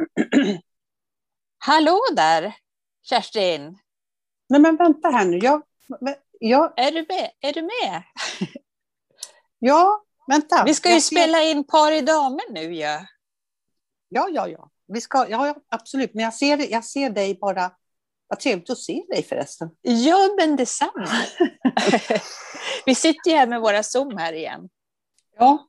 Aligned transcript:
Hallå 1.58 2.00
där, 2.12 2.54
Kerstin! 3.02 3.78
Nej 4.48 4.60
men 4.60 4.76
vänta 4.76 5.08
här 5.08 5.24
nu. 5.24 5.38
Jag, 5.38 5.62
jag, 6.40 6.72
Är 6.78 6.92
du 6.92 7.06
med? 7.08 7.30
Är 7.40 7.52
du 7.52 7.62
med? 7.62 8.02
ja, 9.58 10.04
vänta. 10.26 10.64
Vi 10.64 10.74
ska 10.74 10.88
ju 10.88 10.94
Jag 10.94 11.02
ser- 11.02 11.16
spela 11.16 11.42
in 11.42 11.64
Par 11.64 11.92
i 11.92 12.00
damer 12.00 12.50
nu 12.52 12.62
ju. 12.74 12.80
Ja. 12.80 13.06
Ja, 14.08 14.28
ja, 14.32 14.48
ja. 14.48 14.70
Vi 14.86 15.00
ska, 15.00 15.26
ja, 15.28 15.46
ja, 15.46 15.54
absolut. 15.68 16.14
Men 16.14 16.24
jag 16.24 16.34
ser, 16.34 16.72
jag 16.72 16.84
ser 16.84 17.10
dig 17.10 17.38
bara. 17.40 17.70
Vad 18.28 18.40
trevligt 18.40 18.70
att 18.70 18.78
se 18.78 19.04
dig 19.08 19.22
förresten. 19.22 19.70
ja, 19.82 20.16
men 20.38 20.56
detsamma. 20.56 21.08
Vi 22.86 22.94
sitter 22.94 23.30
ju 23.30 23.36
här 23.36 23.46
med 23.46 23.60
våra 23.60 23.82
Zoom 23.82 24.16
här 24.16 24.32
igen. 24.32 24.68
Ja, 25.38 25.68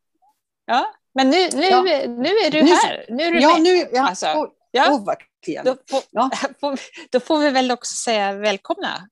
Ja, 0.66 0.94
men 1.18 1.30
nu, 1.30 1.50
nu, 1.54 1.64
Ja. 1.64 1.82
nu 2.08 2.30
är 2.30 2.52
du 2.52 2.64
Nu- 2.64 2.72
här. 2.72 3.06
Nu 3.10 3.24
är 3.24 3.32
du 3.32 3.40
ja 3.42 3.54
med. 3.54 3.62
nu... 3.62 3.90
Ja, 3.94 4.08
Alltså, 4.10 4.52
Ja. 4.72 5.04
verkligen. 5.06 5.66
Då, 5.66 5.76
får, 5.90 6.02
Ja. 6.12 6.30
då 7.12 7.20
får 7.20 7.40
vi 7.40 7.50
väl 7.50 7.72
också 7.72 7.96
säga 7.96 8.34
välkomna 8.34 9.10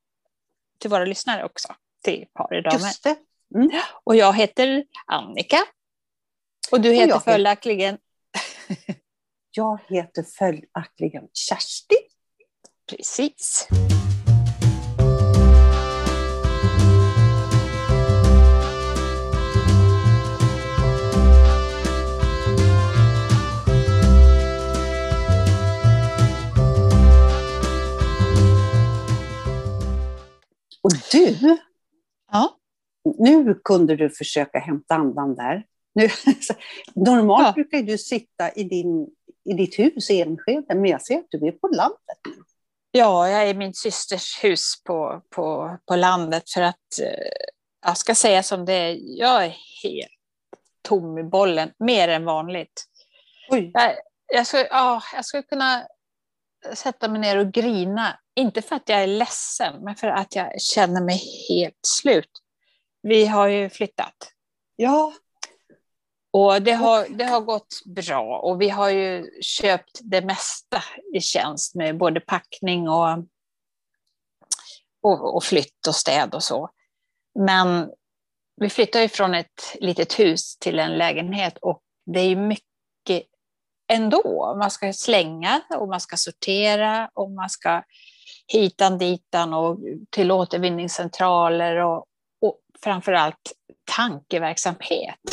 till 0.80 0.90
våra 0.90 1.06
lyssnare 1.06 1.44
också, 1.46 1.68
till 2.04 2.26
Par 2.34 2.58
i 2.58 2.62
damer. 2.62 2.80
Just 2.80 3.04
det. 3.04 3.16
Och 4.04 4.16
jag 4.16 4.34
heter 4.36 4.84
Annika. 5.06 5.58
Och 6.72 6.82
du 6.82 6.92
heter- 6.92 7.20
följaktligen 7.20 7.98
Jag 9.52 9.80
heter 9.90 10.24
följaktligen 10.38 11.24
Kerstin. 11.34 11.98
Precis. 12.90 13.68
Du, 31.32 31.58
Ja. 32.32 32.56
nu 33.18 33.54
kunde 33.64 33.96
du 33.96 34.10
försöka 34.10 34.60
hämta 34.60 34.96
andan 34.96 35.36
där. 35.36 35.66
Nu, 35.94 36.10
normalt 36.96 37.48
Ja. 37.48 37.52
brukar 37.52 37.82
du 37.82 37.98
sitta 37.98 38.52
i, 38.52 38.64
din, 38.64 39.08
i 39.50 39.54
ditt 39.54 39.80
hus 39.80 40.10
i 40.10 40.22
Enskede, 40.22 40.76
men 40.76 40.86
jag 40.86 41.02
ser 41.02 41.18
att 41.18 41.26
du 41.30 41.48
är 41.48 41.52
på 41.52 41.68
landet. 41.68 42.18
Ja, 42.92 43.30
jag 43.30 43.44
är 43.44 43.48
i 43.48 43.54
min 43.54 43.74
systers 43.74 44.44
hus 44.44 44.84
på, 44.84 45.22
på, 45.30 45.78
på 45.86 45.96
landet 45.96 46.50
för 46.50 46.62
att 46.62 47.00
eh, 47.02 47.48
jag 47.86 47.98
ska 47.98 48.16
säga 48.16 48.44
som 48.44 48.66
det 48.66 48.74
är, 48.74 48.98
jag 49.20 49.46
är 49.46 49.56
helt 49.84 50.10
tom 50.82 51.18
i 51.18 51.24
bollen, 51.24 51.72
mer 51.80 52.08
än 52.08 52.26
vanligt. 52.26 52.86
Oj, 53.50 53.72
Jag, 53.74 53.96
jag, 54.34 54.48
skulle, 54.48 54.68
ja, 54.68 55.02
jag 55.16 55.26
skulle 55.26 55.44
kunna 55.44 55.88
sätta 56.74 57.08
mig 57.08 57.22
ner 57.22 57.38
och 57.38 57.52
grina, 57.52 58.20
inte 58.36 58.62
för 58.62 58.76
att 58.76 58.90
jag 58.90 59.04
är 59.04 59.08
ledsen, 59.08 59.84
men 59.84 59.96
för 59.96 60.08
att 60.08 60.36
jag 60.36 60.62
känner 60.62 61.02
mig 61.02 61.22
helt 61.50 61.80
slut. 61.88 62.32
Vi 63.02 63.26
har 63.26 63.48
ju 63.48 63.70
flyttat 63.70 64.36
ja, 64.76 65.14
och 66.32 66.62
det 66.62 66.72
har, 66.72 67.08
det 67.10 67.24
har 67.24 67.42
gått 67.42 67.82
bra 67.86 68.40
och 68.40 68.62
vi 68.62 68.70
har 68.70 68.90
ju 68.90 69.32
köpt 69.42 70.00
det 70.04 70.22
mesta 70.22 70.84
i 71.14 71.22
tjänst 71.22 71.76
med 71.76 71.98
både 71.98 72.20
packning 72.20 72.90
och, 72.90 73.18
och, 75.02 75.36
och 75.36 75.44
flytt 75.44 75.88
och 75.88 75.96
städ 75.96 76.36
och 76.36 76.44
så. 76.44 76.70
Men 77.40 77.92
vi 78.62 78.70
flyttar 78.70 79.02
ju 79.02 79.10
från 79.10 79.34
ett 79.34 79.76
litet 79.80 80.20
hus 80.20 80.58
till 80.58 80.80
en 80.80 80.98
lägenhet 80.98 81.58
och 81.62 81.82
det 82.06 82.20
är 82.20 82.28
ju 82.28 82.36
mycket 82.36 82.65
ändå. 83.88 84.56
Man 84.60 84.72
ska 84.72 84.94
slänga 84.94 85.62
och 85.70 85.88
man 85.88 86.00
ska 86.02 86.18
sortera 86.18 87.10
och 87.14 87.32
man 87.32 87.50
ska 87.50 87.84
hitan 88.48 88.98
ditan 88.98 89.54
och 89.54 89.80
till 90.10 90.32
återvinningscentraler 90.32 91.76
och, 91.76 92.06
och 92.42 92.60
framförallt 92.84 93.52
tankeverksamhet. 93.92 95.20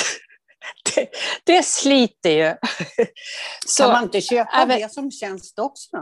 Det, 0.95 1.09
det 1.45 1.63
sliter 1.63 2.31
ju. 2.31 2.55
Så 3.67 3.83
kan 3.83 3.93
man 3.93 4.03
inte 4.05 4.21
köpa 4.21 4.67
men- 4.67 4.81
det 4.81 4.93
som 4.93 5.11
tjänst 5.11 5.59
också? 5.59 5.97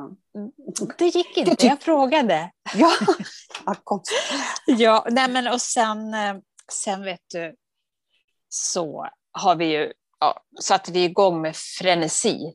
det 0.99 1.07
gick 1.07 1.37
inte, 1.37 1.67
jag 1.67 1.81
frågade. 1.81 2.51
Ja. 2.75 2.93
Ja, 4.67 5.07
nej 5.11 5.31
men 5.31 5.47
och 5.47 5.61
sen, 5.63 6.15
eh, 6.15 6.37
sen 6.73 7.05
vet 7.05 7.21
du, 7.33 7.55
så 8.49 9.09
har 9.33 9.57
vi 9.57 9.65
ju, 9.65 9.93
ja, 10.21 10.45
satte 10.61 10.93
vi 10.93 11.05
igång 11.05 11.43
med 11.43 11.57
frenesi 11.57 12.55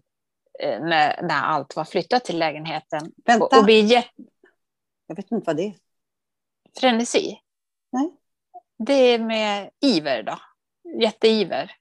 eh, 0.60 0.80
när, 0.80 1.22
när 1.22 1.42
allt 1.42 1.76
var 1.76 1.86
flyttat 1.86 2.26
till 2.26 2.40
lägenheten. 2.40 3.12
Vänta, 3.26 3.46
Och, 3.46 3.58
och 3.58 3.70
vi 3.70 3.80
jätte, 3.82 4.10
jag 5.08 5.16
vet 5.16 5.32
inte 5.32 5.46
vad 5.46 5.58
det 5.58 5.64
är. 5.64 5.76
frenesi. 6.80 7.38
Nej. 7.92 8.12
Det 8.88 8.94
är 8.94 9.20
med 9.20 9.70
iver 9.82 10.24
då, 10.24 10.40
jätteiver. 11.02 11.72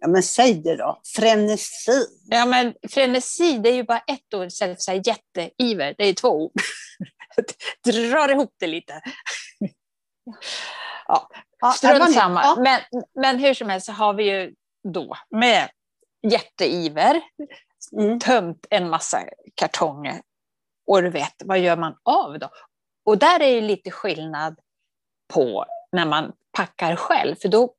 Ja, 0.00 0.08
men 0.08 0.22
säg 0.22 0.54
det 0.54 0.76
då. 0.76 1.00
Frenesi. 1.16 2.06
Ja, 2.24 2.46
men 2.46 2.74
frenesi, 2.88 3.58
det 3.58 3.68
är 3.68 3.74
ju 3.74 3.82
bara 3.84 3.98
ett 4.06 4.34
ord 4.34 4.46
istället 4.46 4.84
för 4.84 5.08
jätteiver. 5.08 5.94
Det 5.98 6.04
är 6.04 6.14
två 6.14 6.28
ord. 6.28 6.52
Drar 7.84 8.28
ihop 8.28 8.54
det 8.58 8.66
lite. 8.66 9.02
Ja, 11.06 11.28
Ja, 11.60 11.72
strunt 11.72 12.14
samma. 12.14 12.42
Ja, 12.42 12.56
Men, 12.58 12.80
men 13.14 13.38
hur 13.38 13.54
som 13.54 13.68
helst 13.68 13.86
så 13.86 13.92
har 13.92 14.14
vi 14.14 14.24
ju 14.30 14.54
då 14.82 15.16
med 15.30 15.68
jätteiver 16.22 17.20
mm. 17.92 18.18
tömt 18.18 18.66
en 18.70 18.90
massa 18.90 19.24
kartonger. 19.54 20.20
Och 20.86 21.02
du 21.02 21.10
vet, 21.10 21.34
vad 21.44 21.58
gör 21.58 21.76
man 21.76 21.96
av 22.02 22.38
då? 22.38 22.48
Och 23.04 23.18
där 23.18 23.40
är 23.40 23.48
ju 23.48 23.60
lite 23.60 23.90
skillnad 23.90 24.58
på 25.34 25.64
när 25.92 26.06
man 26.06 26.32
packar 26.52 26.96
själv, 26.96 27.36
för 27.42 27.48
då 27.48 27.74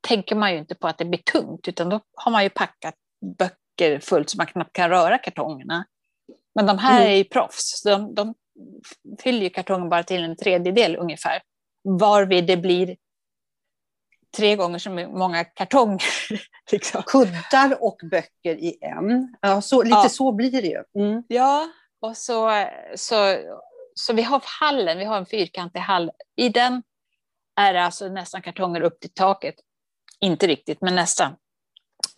tänker 0.00 0.36
man 0.36 0.52
ju 0.52 0.58
inte 0.58 0.74
på 0.74 0.88
att 0.88 0.98
det 0.98 1.04
blir 1.04 1.22
tungt, 1.22 1.68
utan 1.68 1.88
då 1.88 2.00
har 2.14 2.32
man 2.32 2.42
ju 2.42 2.50
packat 2.50 2.94
böcker 3.38 4.00
fullt 4.00 4.30
så 4.30 4.36
man 4.36 4.46
knappt 4.46 4.72
kan 4.72 4.90
röra 4.90 5.18
kartongerna. 5.18 5.84
Men 6.54 6.66
de 6.66 6.78
här 6.78 7.00
Mm. 7.00 7.12
är 7.12 7.16
ju 7.16 7.24
proffs, 7.24 7.82
de, 7.82 8.14
de 8.14 8.34
fyller 9.22 9.40
ju 9.40 9.50
kartongen 9.50 9.88
bara 9.88 10.02
till 10.02 10.24
en 10.24 10.36
tredjedel 10.36 10.96
ungefär, 10.96 11.42
varvid 11.82 12.46
det 12.46 12.56
blir 12.56 12.96
tre 14.36 14.56
gånger 14.56 14.78
så 14.78 14.90
många 14.90 15.44
kartonger. 15.44 16.02
Liksom. 16.72 17.02
Kuddar 17.02 17.82
och 17.82 18.00
böcker 18.10 18.54
i 18.54 18.78
en. 18.80 19.36
Ja, 19.40 19.60
så, 19.60 19.82
lite 19.82 19.96
Ja. 19.96 20.08
så 20.08 20.32
blir 20.32 20.62
det 20.62 20.68
ju. 20.68 20.84
Mm. 21.02 21.22
Ja, 21.28 21.68
och 22.00 22.16
så, 22.16 22.66
så, 22.96 23.36
så 23.94 24.12
vi 24.12 24.22
har 24.22 24.42
hallen, 24.44 24.98
vi 24.98 25.04
har 25.04 25.16
en 25.16 25.26
fyrkantig 25.26 25.80
hall. 25.80 26.10
I 26.36 26.48
den 26.48 26.82
är 27.56 27.72
det 27.72 27.82
alltså 27.84 28.08
nästan 28.08 28.42
kartonger 28.42 28.80
upp 28.80 29.00
till 29.00 29.12
taket. 29.12 29.54
Inte 30.20 30.46
riktigt, 30.46 30.80
men 30.80 30.94
nästan. 30.94 31.36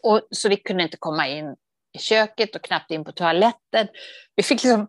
Och, 0.03 0.21
så 0.31 0.49
vi 0.49 0.57
kunde 0.57 0.83
inte 0.83 0.97
komma 0.97 1.29
in 1.29 1.57
i 1.93 1.99
köket 1.99 2.57
och 2.57 2.63
knappt 2.63 2.91
in 2.91 3.05
på 3.05 3.13
toaletten. 3.13 3.89
Vi 4.37 4.43
fick 4.43 4.63
liksom 4.65 4.89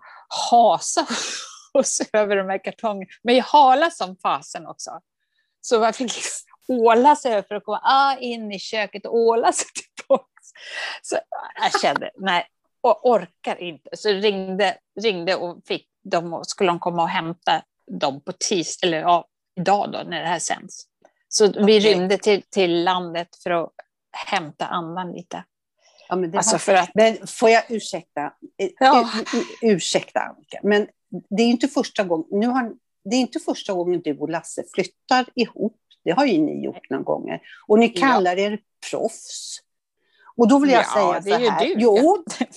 hasa 0.52 1.08
oss 1.74 2.02
över 2.14 2.36
de 2.36 2.50
här 2.50 2.64
kartongerna, 2.64 3.12
men 3.24 3.36
jag 3.36 3.44
hala 3.44 3.92
som 3.92 4.18
fasen 4.18 4.68
också. 4.68 4.92
Så 5.62 5.80
man 5.80 5.94
fick 5.94 6.16
liksom 6.16 6.53
åla 6.68 7.16
sig 7.16 7.32
över 7.32 7.42
för 7.42 7.56
att 7.56 7.64
komma 7.64 7.82
ah, 7.84 8.18
in 8.18 8.52
i 8.52 8.60
köket 8.60 9.06
och 9.06 9.16
åla 9.16 9.52
sig 9.52 9.68
tillbaka. 9.98 10.26
Så 11.02 11.18
jag 11.62 11.82
kände, 11.82 12.12
nej, 12.18 12.48
och 12.82 13.10
orkar 13.10 13.62
inte. 13.62 13.90
Så 13.98 14.10
ringde, 14.10 14.78
ringde 15.02 15.36
och 15.36 15.58
fick 15.66 15.88
de, 16.04 16.44
skulle 16.46 16.70
de 16.70 16.80
komma 16.80 17.02
och 17.04 17.10
hämta 17.10 17.64
dem 17.92 18.22
på 18.22 18.32
tisdag, 18.32 18.88
eller 18.88 19.00
ja, 19.00 19.28
idag 19.60 19.92
då 19.92 20.02
när 20.10 20.22
det 20.22 20.28
här 20.28 20.40
sänds. 20.40 20.84
Så 21.28 21.48
vi 21.48 21.52
Okej. 21.62 21.80
rymde 21.80 22.18
till, 22.18 22.42
till 22.42 22.84
landet 22.84 23.28
för 23.44 23.52
att 23.52 23.70
hämta 24.12 24.66
andan 24.66 25.12
lite. 25.12 25.44
Ja, 26.10 26.16
men 26.16 26.38
Alltså 26.38 26.58
för 26.58 26.74
att, 26.74 26.90
Men 26.96 27.28
får 27.28 27.50
jag 27.50 27.64
ursäkta? 27.70 28.22
Eh, 28.58 28.70
Ja. 28.80 29.10
u- 29.62 29.68
Ursäkta 29.68 30.20
Annika, 30.20 30.60
men 30.64 30.88
det 31.30 31.44
är 31.44 31.48
inte 31.48 31.68
första 31.68 32.04
gången, 32.04 32.28
nu 32.32 32.48
har, 32.48 32.74
det 33.04 33.16
är 33.16 33.20
inte 33.20 33.40
första 33.40 33.74
gången 33.74 34.02
du 34.04 34.18
och 34.20 34.30
Lasse 34.30 34.64
flyttar 34.74 35.26
ihop. 35.36 35.78
Det 36.04 36.12
har 36.12 36.26
ju 36.26 36.42
ni 36.42 36.64
gjort 36.66 36.90
några 36.90 37.04
gånger. 37.04 37.42
Och 37.68 37.80
ni 37.80 37.92
Ja. 37.96 38.02
kallar 38.08 38.38
er 38.40 38.60
proffs. 38.92 39.60
Och 40.36 40.48
då 40.48 40.60
vill 40.60 40.70
jag 40.72 40.84
Ja, 40.84 40.94
säga 40.94 41.20
det 41.20 41.30
så 41.30 41.36
är 41.36 41.40
ju 41.40 41.50
här. 41.50 41.66
du. 41.66 41.76
Jo, 41.78 42.24
det- 42.40 42.48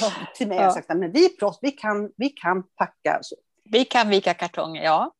ja, 0.00 0.10
till 0.36 0.48
mig 0.48 0.56
har 0.56 0.64
Ja. 0.64 0.68
jag 0.68 0.74
sagt 0.74 0.88
men 0.88 1.12
vi 1.12 1.24
är 1.24 1.28
proffs, 1.28 1.58
vi 1.62 1.70
kan, 1.70 2.12
vi 2.16 2.28
kan 2.28 2.62
packa. 2.62 3.20
Vi 3.64 3.84
kan 3.84 4.08
vika 4.08 4.34
kartonger, 4.34 4.82
ja. 4.82 5.12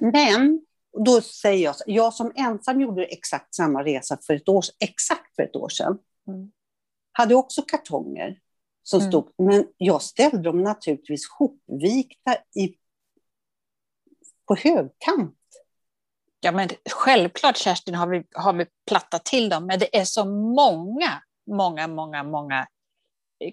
Men 0.00 0.60
då 1.04 1.20
säger 1.20 1.64
jag, 1.64 1.76
så- 1.76 1.84
jag 1.86 2.14
som 2.14 2.32
ensam 2.34 2.80
gjorde 2.80 3.04
exakt 3.04 3.54
samma 3.54 3.82
resa 3.84 4.18
för 4.26 4.34
ett 4.34 4.48
år, 4.48 4.64
exakt 4.80 5.36
för 5.36 5.42
ett 5.42 5.56
år 5.56 5.68
sedan, 5.68 5.98
Mm. 6.28 6.50
hade 7.12 7.34
också 7.34 7.62
kartonger 7.62 8.38
som 8.82 9.00
Mm. 9.00 9.10
stod, 9.12 9.28
men 9.38 9.66
jag 9.76 10.02
ställde 10.02 10.38
dem 10.38 10.62
naturligtvis 10.62 11.28
hopvikta 11.38 12.36
i, 12.56 12.74
på 14.46 14.54
högkant. 14.54 15.38
Ja, 16.40 16.52
men 16.52 16.68
självklart 16.90 17.56
Kerstin 17.56 17.94
har 17.94 18.06
vi, 18.06 18.24
har 18.34 18.52
vi 18.52 18.66
plattat 18.86 19.24
till 19.24 19.48
dem, 19.48 19.66
men 19.66 19.78
det 19.78 19.96
är 19.96 20.04
så 20.04 20.24
många, 20.24 21.22
många, 21.46 21.88
många, 21.88 22.22
många 22.22 22.66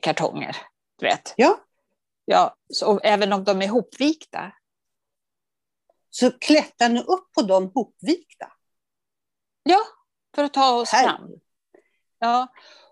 kartonger. 0.02 0.58
Du 1.00 1.06
vet. 1.06 1.34
Ja. 1.38 1.60
Ja, 2.26 2.56
så, 2.74 3.00
även 3.00 3.34
om 3.34 3.44
de 3.44 3.62
är 3.62 3.68
hopvikta. 3.68 4.52
Så 6.10 6.32
klättrar 6.32 6.90
ni 6.90 7.00
upp 7.00 7.32
på 7.36 7.42
de 7.42 7.72
hopvikta? 7.74 8.52
Ja, 9.64 9.80
för 10.36 10.44
att 10.44 10.54
ta 10.54 10.82
oss 10.82 10.92
Herre. 10.92 11.10
fram. 11.10 11.30
Ja, 12.20 12.48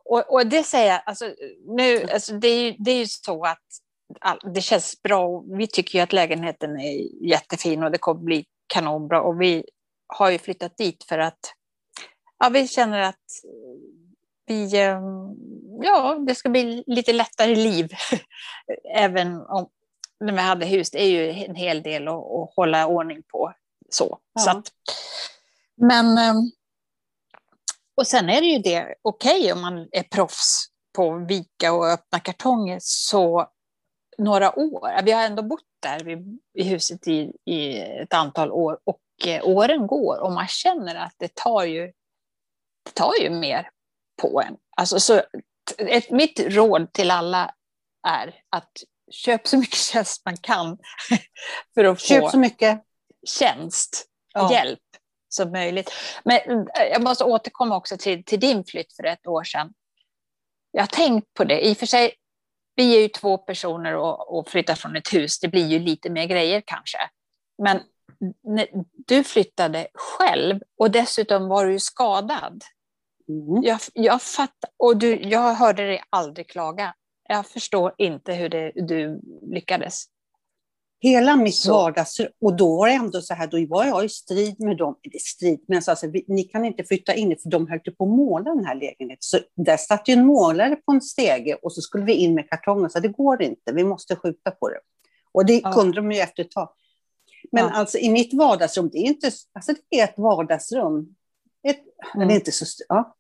och, 0.06 0.34
och 0.34 0.48
det 0.48 0.64
säger 0.64 0.92
jag, 0.92 1.02
alltså, 1.06 1.36
nu, 1.66 2.04
alltså, 2.14 2.34
det, 2.34 2.48
är 2.48 2.62
ju, 2.62 2.76
det 2.80 2.92
är 2.92 2.98
ju 2.98 3.08
så 3.08 3.46
att 3.46 3.68
det 4.54 4.62
känns 4.62 5.02
bra. 5.02 5.26
och 5.26 5.60
Vi 5.60 5.68
tycker 5.68 6.00
ju 6.00 6.04
att 6.04 6.14
lägenheten 6.14 6.80
är 6.80 7.26
jättefin 7.28 7.84
och 7.84 7.92
det 7.92 7.98
kommer 7.98 8.22
bli 8.22 8.46
kanonbra. 8.68 9.22
Och 9.22 9.42
vi 9.42 9.66
har 10.08 10.30
ju 10.30 10.38
flyttat 10.38 10.78
dit 10.78 11.04
för 11.04 11.20
att 11.20 11.40
ja, 12.40 12.50
vi 12.50 12.68
känner 12.68 13.00
att 13.00 13.26
vi, 14.46 14.78
eh, 14.78 15.02
ja, 15.82 16.18
det 16.28 16.36
ska 16.36 16.50
bli 16.50 16.84
lite 16.88 17.14
lättare 17.14 17.56
liv. 17.56 17.90
Även 18.96 19.42
om 19.42 19.70
när 20.20 20.34
vi 20.34 20.40
hade 20.40 20.66
hus, 20.66 20.92
det 20.92 21.04
är 21.04 21.10
ju 21.10 21.30
en 21.30 21.56
hel 21.56 21.84
del 21.84 22.08
att, 22.08 22.14
att 22.14 22.54
hålla 22.56 22.88
ordning 22.88 23.24
på. 23.28 23.54
Så. 23.90 24.20
Ja. 24.34 24.42
så 24.42 24.50
att, 24.50 24.68
men, 25.78 26.18
eh, 26.18 26.34
och 27.96 28.08
sen 28.08 28.30
är 28.30 28.42
det 28.42 28.48
ju 28.48 28.60
det, 28.60 28.96
okej 29.02 29.54
om 29.54 29.62
man 29.62 29.88
är 29.92 30.04
proffs 30.04 30.66
på 30.96 31.14
att 31.14 31.32
vika 31.32 31.74
och 31.74 31.88
öppna 31.88 32.20
kartonger, 32.20 32.80
så 32.82 33.48
några 34.20 34.60
år, 34.60 35.02
vi 35.04 35.12
har 35.12 35.24
ändå 35.24 35.44
bott 35.44 35.64
där 35.82 36.00
vid- 36.00 36.40
i 36.54 36.64
huset 36.64 37.08
i, 37.08 37.32
i 37.46 37.78
ett 37.80 38.14
antal 38.14 38.52
år 38.52 38.80
och 38.84 39.02
eh, 39.28 39.48
åren 39.48 39.88
går 39.88 40.20
och 40.20 40.32
man 40.32 40.48
känner 40.48 40.96
att 40.96 41.14
det 41.18 41.36
tar 41.36 41.64
ju, 41.64 41.86
det 42.86 42.92
tar 42.94 43.14
ju 43.22 43.30
mer 43.30 43.70
på 44.22 44.42
en. 44.42 44.58
Alltså, 44.78 45.00
så, 45.00 45.22
ett, 45.78 46.12
mitt 46.12 46.40
råd 46.40 46.94
till 46.94 47.12
alla 47.12 47.54
är 48.08 48.36
att 48.50 48.72
köp 49.12 49.48
så 49.48 49.58
mycket 49.58 49.76
tjänst 49.94 50.22
man 50.26 50.38
kan 50.38 50.78
för 51.74 51.84
att 51.86 52.02
Köp 52.02 52.22
få 52.24 52.30
så 52.30 52.40
mycket. 52.40 52.84
tjänst, 53.28 54.06
Ja. 54.34 54.52
hjälp 54.52 54.80
som 55.30 55.52
möjligt. 55.52 55.92
Men 56.24 56.38
eh, 56.60 56.84
jag 56.92 57.04
måste 57.04 57.24
återkomma 57.24 57.76
också 57.78 57.98
till, 57.98 58.24
till 58.24 58.40
din 58.40 58.64
flytt 58.64 58.94
för 58.94 59.04
ett 59.04 59.28
år 59.28 59.44
sedan. 59.44 59.74
Jag 60.72 60.82
har 60.82 60.88
tänkt 60.88 61.34
på 61.34 61.44
det. 61.44 61.68
I 61.68 61.74
och 61.74 61.78
för 61.78 61.86
sig, 61.86 62.14
vi 62.80 62.98
är 62.98 63.02
ju 63.02 63.08
två 63.08 63.38
personer 63.38 63.96
och, 63.96 64.38
och 64.38 64.50
flyttar 64.50 64.76
från 64.76 64.96
ett 64.96 65.14
hus. 65.14 65.40
Det 65.40 65.48
blir 65.48 65.68
ju 65.68 65.80
lite 65.80 66.10
mer 66.10 66.26
grejer 66.26 66.64
kanske. 66.66 66.98
Men 67.64 67.80
du 69.08 69.24
flyttade 69.24 69.88
själv 69.94 70.60
och 70.78 70.92
dessutom 70.92 71.48
var 71.48 71.66
du 71.66 71.72
ju 71.72 71.80
skadad. 71.80 72.64
Mm. 73.30 73.64
Jag, 73.64 73.80
jag 73.94 74.22
fattar, 74.22 74.70
och 74.78 74.98
du, 74.98 75.16
jag 75.16 75.54
hörde 75.54 75.88
dig 75.88 76.04
aldrig 76.10 76.50
klaga. 76.50 76.94
Jag 77.30 77.48
förstår 77.48 77.94
inte 77.98 78.34
hur 78.34 78.50
det, 78.50 78.72
du 78.76 79.22
lyckades. 79.54 80.06
Hela 81.02 81.36
mitt 81.36 81.56
Så. 81.56 81.74
vardagsrum. 81.74 82.30
Och 82.42 82.56
då 82.58 82.78
var 82.78 82.88
det 82.88 82.94
ändå 82.94 83.22
så 83.22 83.34
här, 83.34 83.48
då 83.48 83.66
var 83.76 83.86
jag 83.86 84.06
i 84.06 84.10
strid 84.10 84.60
med 84.60 84.78
dem. 84.78 84.96
Eller 85.04 85.20
strid, 85.20 85.66
men 85.68 85.82
alltså, 85.88 86.08
vi, 86.08 86.26
ni 86.28 86.44
kan 86.44 86.66
inte 86.66 86.84
flytta 86.84 87.14
in 87.14 87.38
för 87.44 87.50
de 87.50 87.68
höll 87.68 87.80
på 87.80 88.04
att 88.04 88.10
måla 88.10 88.56
den 88.56 88.66
här 88.66 88.76
lägenheten. 88.76 89.18
Så 89.20 89.40
där 89.56 89.78
satt 89.78 90.08
ju 90.08 90.14
en 90.14 90.26
målare 90.26 90.76
på 90.76 90.92
en 90.92 91.02
stege 91.02 91.54
och 91.64 91.74
så 91.74 91.82
skulle 91.82 92.06
vi 92.06 92.14
in 92.14 92.34
med 92.36 92.50
kartongen. 92.50 92.90
Så 92.90 93.00
det 93.00 93.08
går 93.08 93.42
inte, 93.42 93.72
vi 93.74 93.84
måste 93.84 94.16
skjuta 94.16 94.52
på 94.52 94.70
det. 94.70 94.80
Och 95.32 95.46
det 95.46 95.60
Ja. 95.64 95.72
kunde 95.74 95.96
de 95.96 96.12
ju 96.12 96.20
efter 96.20 96.44
ett 96.44 96.52
tag. 96.52 96.70
Men 97.52 97.64
Ja. 97.64 97.72
alltså 97.72 97.98
i 97.98 98.10
mitt 98.10 98.34
vardagsrum, 98.34 98.90
det 98.92 98.98
är 98.98 99.04
inte, 99.08 99.32
alltså 99.54 99.74
det 99.90 100.00
är 100.00 100.04
ett 100.04 100.18
vardagsrum. 100.18 101.16
Ett, 101.68 101.80
Mm. 102.16 102.28
Det 102.28 102.34
är 102.34 102.36
inte 102.36 102.52
så 102.52 102.66
ja. 102.90 103.16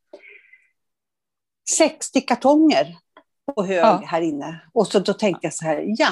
60 1.78 2.22
kartonger 2.22 2.98
på 3.56 3.64
hög 3.64 3.78
Ja. 3.78 4.02
här 4.06 4.22
inne. 4.22 4.62
Och 4.74 4.88
så 4.88 5.00
då 5.00 5.14
tänkte 5.14 5.46
jag 5.48 5.54
så 5.54 5.66
här, 5.66 5.84
ja, 5.88 6.08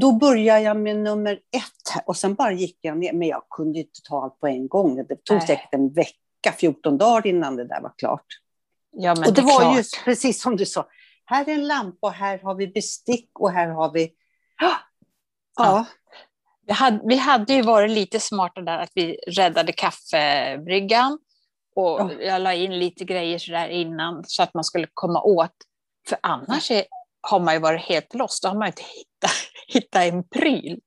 då 0.00 0.12
börjar 0.12 0.58
jag 0.58 0.76
med 0.76 0.96
nummer 0.96 1.32
ett 1.32 2.04
och 2.06 2.16
sen 2.16 2.34
bara 2.34 2.52
gick 2.52 2.78
jag 2.80 2.98
ner. 2.98 3.12
Men 3.12 3.28
jag 3.28 3.42
kunde 3.50 3.78
inte 3.78 4.00
ta 4.08 4.22
allt 4.22 4.40
på 4.40 4.46
en 4.46 4.68
gång. 4.68 4.96
Det 4.96 5.24
tog 5.24 5.36
Nej. 5.36 5.46
säkert 5.46 5.74
en 5.74 5.92
vecka, 5.92 6.52
14 6.58 6.98
dagar 6.98 7.26
innan 7.26 7.56
det 7.56 7.64
där 7.64 7.80
var 7.80 7.92
klart. 7.98 8.26
Ja, 8.90 9.14
men 9.14 9.28
och 9.28 9.34
det, 9.34 9.40
är 9.40 9.44
var 9.44 9.60
klart. 9.60 9.76
ju 9.78 9.82
precis 10.04 10.42
som 10.42 10.56
du 10.56 10.66
sa. 10.66 10.88
Här 11.24 11.48
är 11.48 11.54
en 11.54 11.66
lampa 11.66 12.06
och 12.06 12.12
här 12.12 12.38
har 12.38 12.54
vi 12.54 12.68
bestick 12.68 13.30
och 13.38 13.50
här 13.50 13.68
har 13.68 13.92
vi... 13.92 14.12
Ja, 14.60 14.76
Ja. 15.58 15.84
Vi 16.66 16.72
hade, 16.72 17.00
vi 17.04 17.16
hade 17.16 17.54
ju 17.54 17.62
varit 17.62 17.90
lite 17.90 18.20
smarta 18.20 18.60
där 18.60 18.78
att 18.78 18.90
vi 18.94 19.16
räddade 19.26 19.72
kaffebryggan. 19.72 21.18
Och 21.74 22.00
Ja. 22.00 22.12
jag 22.12 22.42
la 22.42 22.54
in 22.54 22.78
lite 22.78 23.04
grejer 23.04 23.38
så 23.38 23.52
där 23.52 23.68
innan 23.68 24.24
så 24.26 24.42
att 24.42 24.54
man 24.54 24.64
skulle 24.64 24.86
komma 24.94 25.22
åt. 25.22 25.54
För 26.08 26.18
annars 26.22 26.70
är, 26.70 26.84
har 27.20 27.40
man 27.40 27.54
ju 27.54 27.60
varit 27.60 27.82
helt 27.82 28.14
lost. 28.14 28.42
Då 28.42 28.48
har 28.48 28.56
man 28.56 28.66
inte 28.66 28.82
hittat, 29.22 29.36
hittat 29.68 30.02
en 30.02 30.28
pryl. 30.28 30.80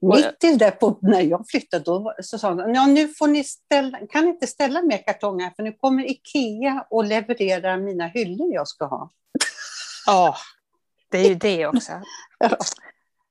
Mitt 0.00 0.44
i 0.44 0.56
det 0.56 0.70
på, 0.70 0.98
när 1.02 1.20
jag 1.20 1.44
flyttade 1.48 1.84
då 1.84 2.14
så 2.22 2.38
sa 2.38 2.54
de, 2.54 2.74
ja, 2.74 2.86
nu 2.86 3.08
får 3.08 3.26
ni 3.26 3.44
ställa, 3.44 3.98
kan 4.06 4.28
inte 4.28 4.46
ställa 4.46 4.82
mer 4.82 5.04
kartonger 5.04 5.52
för 5.56 5.62
nu 5.62 5.72
kommer 5.72 6.10
Ikea 6.10 6.86
och 6.90 7.04
levererar 7.04 7.76
mina 7.76 8.06
hyllor 8.06 8.54
jag 8.54 8.68
ska 8.68 8.84
ha. 8.84 9.10
Ja, 10.06 10.36
det 11.10 11.18
är 11.18 11.28
ju 11.28 11.34
det 11.34 11.66
också. 11.66 11.92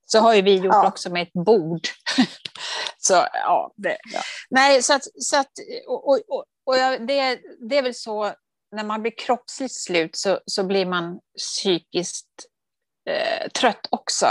Så 0.06 0.18
har 0.18 0.34
ju 0.34 0.42
vi 0.42 0.54
gjort 0.56 0.74
Ja. 0.74 0.88
också 0.88 1.10
med 1.10 1.22
ett 1.22 1.32
bord. 1.32 1.80
så 2.98 3.14
ja, 3.32 3.72
det. 3.76 3.96
Ja. 4.12 4.20
Nej, 4.50 4.82
så 4.82 4.94
att, 4.94 5.04
så 5.18 5.36
att 5.36 5.50
och, 5.86 6.08
och, 6.08 6.20
och, 6.28 6.44
och 6.64 6.74
det, 7.06 7.40
det 7.68 7.78
är 7.78 7.82
väl 7.82 7.94
så, 7.94 8.32
när 8.76 8.84
man 8.84 9.02
blir 9.02 9.12
kroppsligt 9.18 9.74
slut 9.74 10.16
så, 10.16 10.40
så 10.46 10.64
blir 10.64 10.86
man 10.86 11.20
psykiskt 11.38 12.46
eh, 13.10 13.48
trött 13.48 13.86
också. 13.90 14.26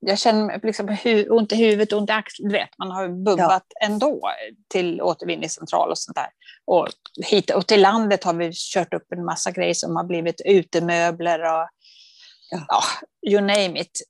Jag 0.00 0.18
känner 0.18 0.60
liksom 0.62 0.88
hu, 0.88 1.28
ont 1.28 1.52
i 1.52 1.56
huvudet, 1.56 1.92
ont 1.92 2.10
i 2.10 2.12
axeln, 2.12 2.48
du 2.48 2.52
vet, 2.54 2.78
man 2.78 2.90
har 2.90 3.08
bubbat 3.08 3.66
ändå 3.84 4.20
till 4.68 5.02
återvinningscentral 5.02 5.90
och 5.90 5.98
sånt 5.98 6.16
där. 6.16 6.28
Och, 6.64 6.88
hit, 7.26 7.50
och 7.50 7.66
till 7.66 7.82
landet 7.82 8.24
har 8.24 8.34
vi 8.34 8.50
kört 8.54 8.94
upp 8.94 9.12
en 9.12 9.24
massa 9.24 9.50
grejer 9.50 9.74
som 9.74 9.96
har 9.96 10.04
blivit 10.04 10.40
utemöbler 10.44 11.38
och 11.42 11.68
Ja. 12.50 12.64
ja, 12.68 12.82
you 13.30 13.40
name 13.40 13.80
it. 13.80 14.00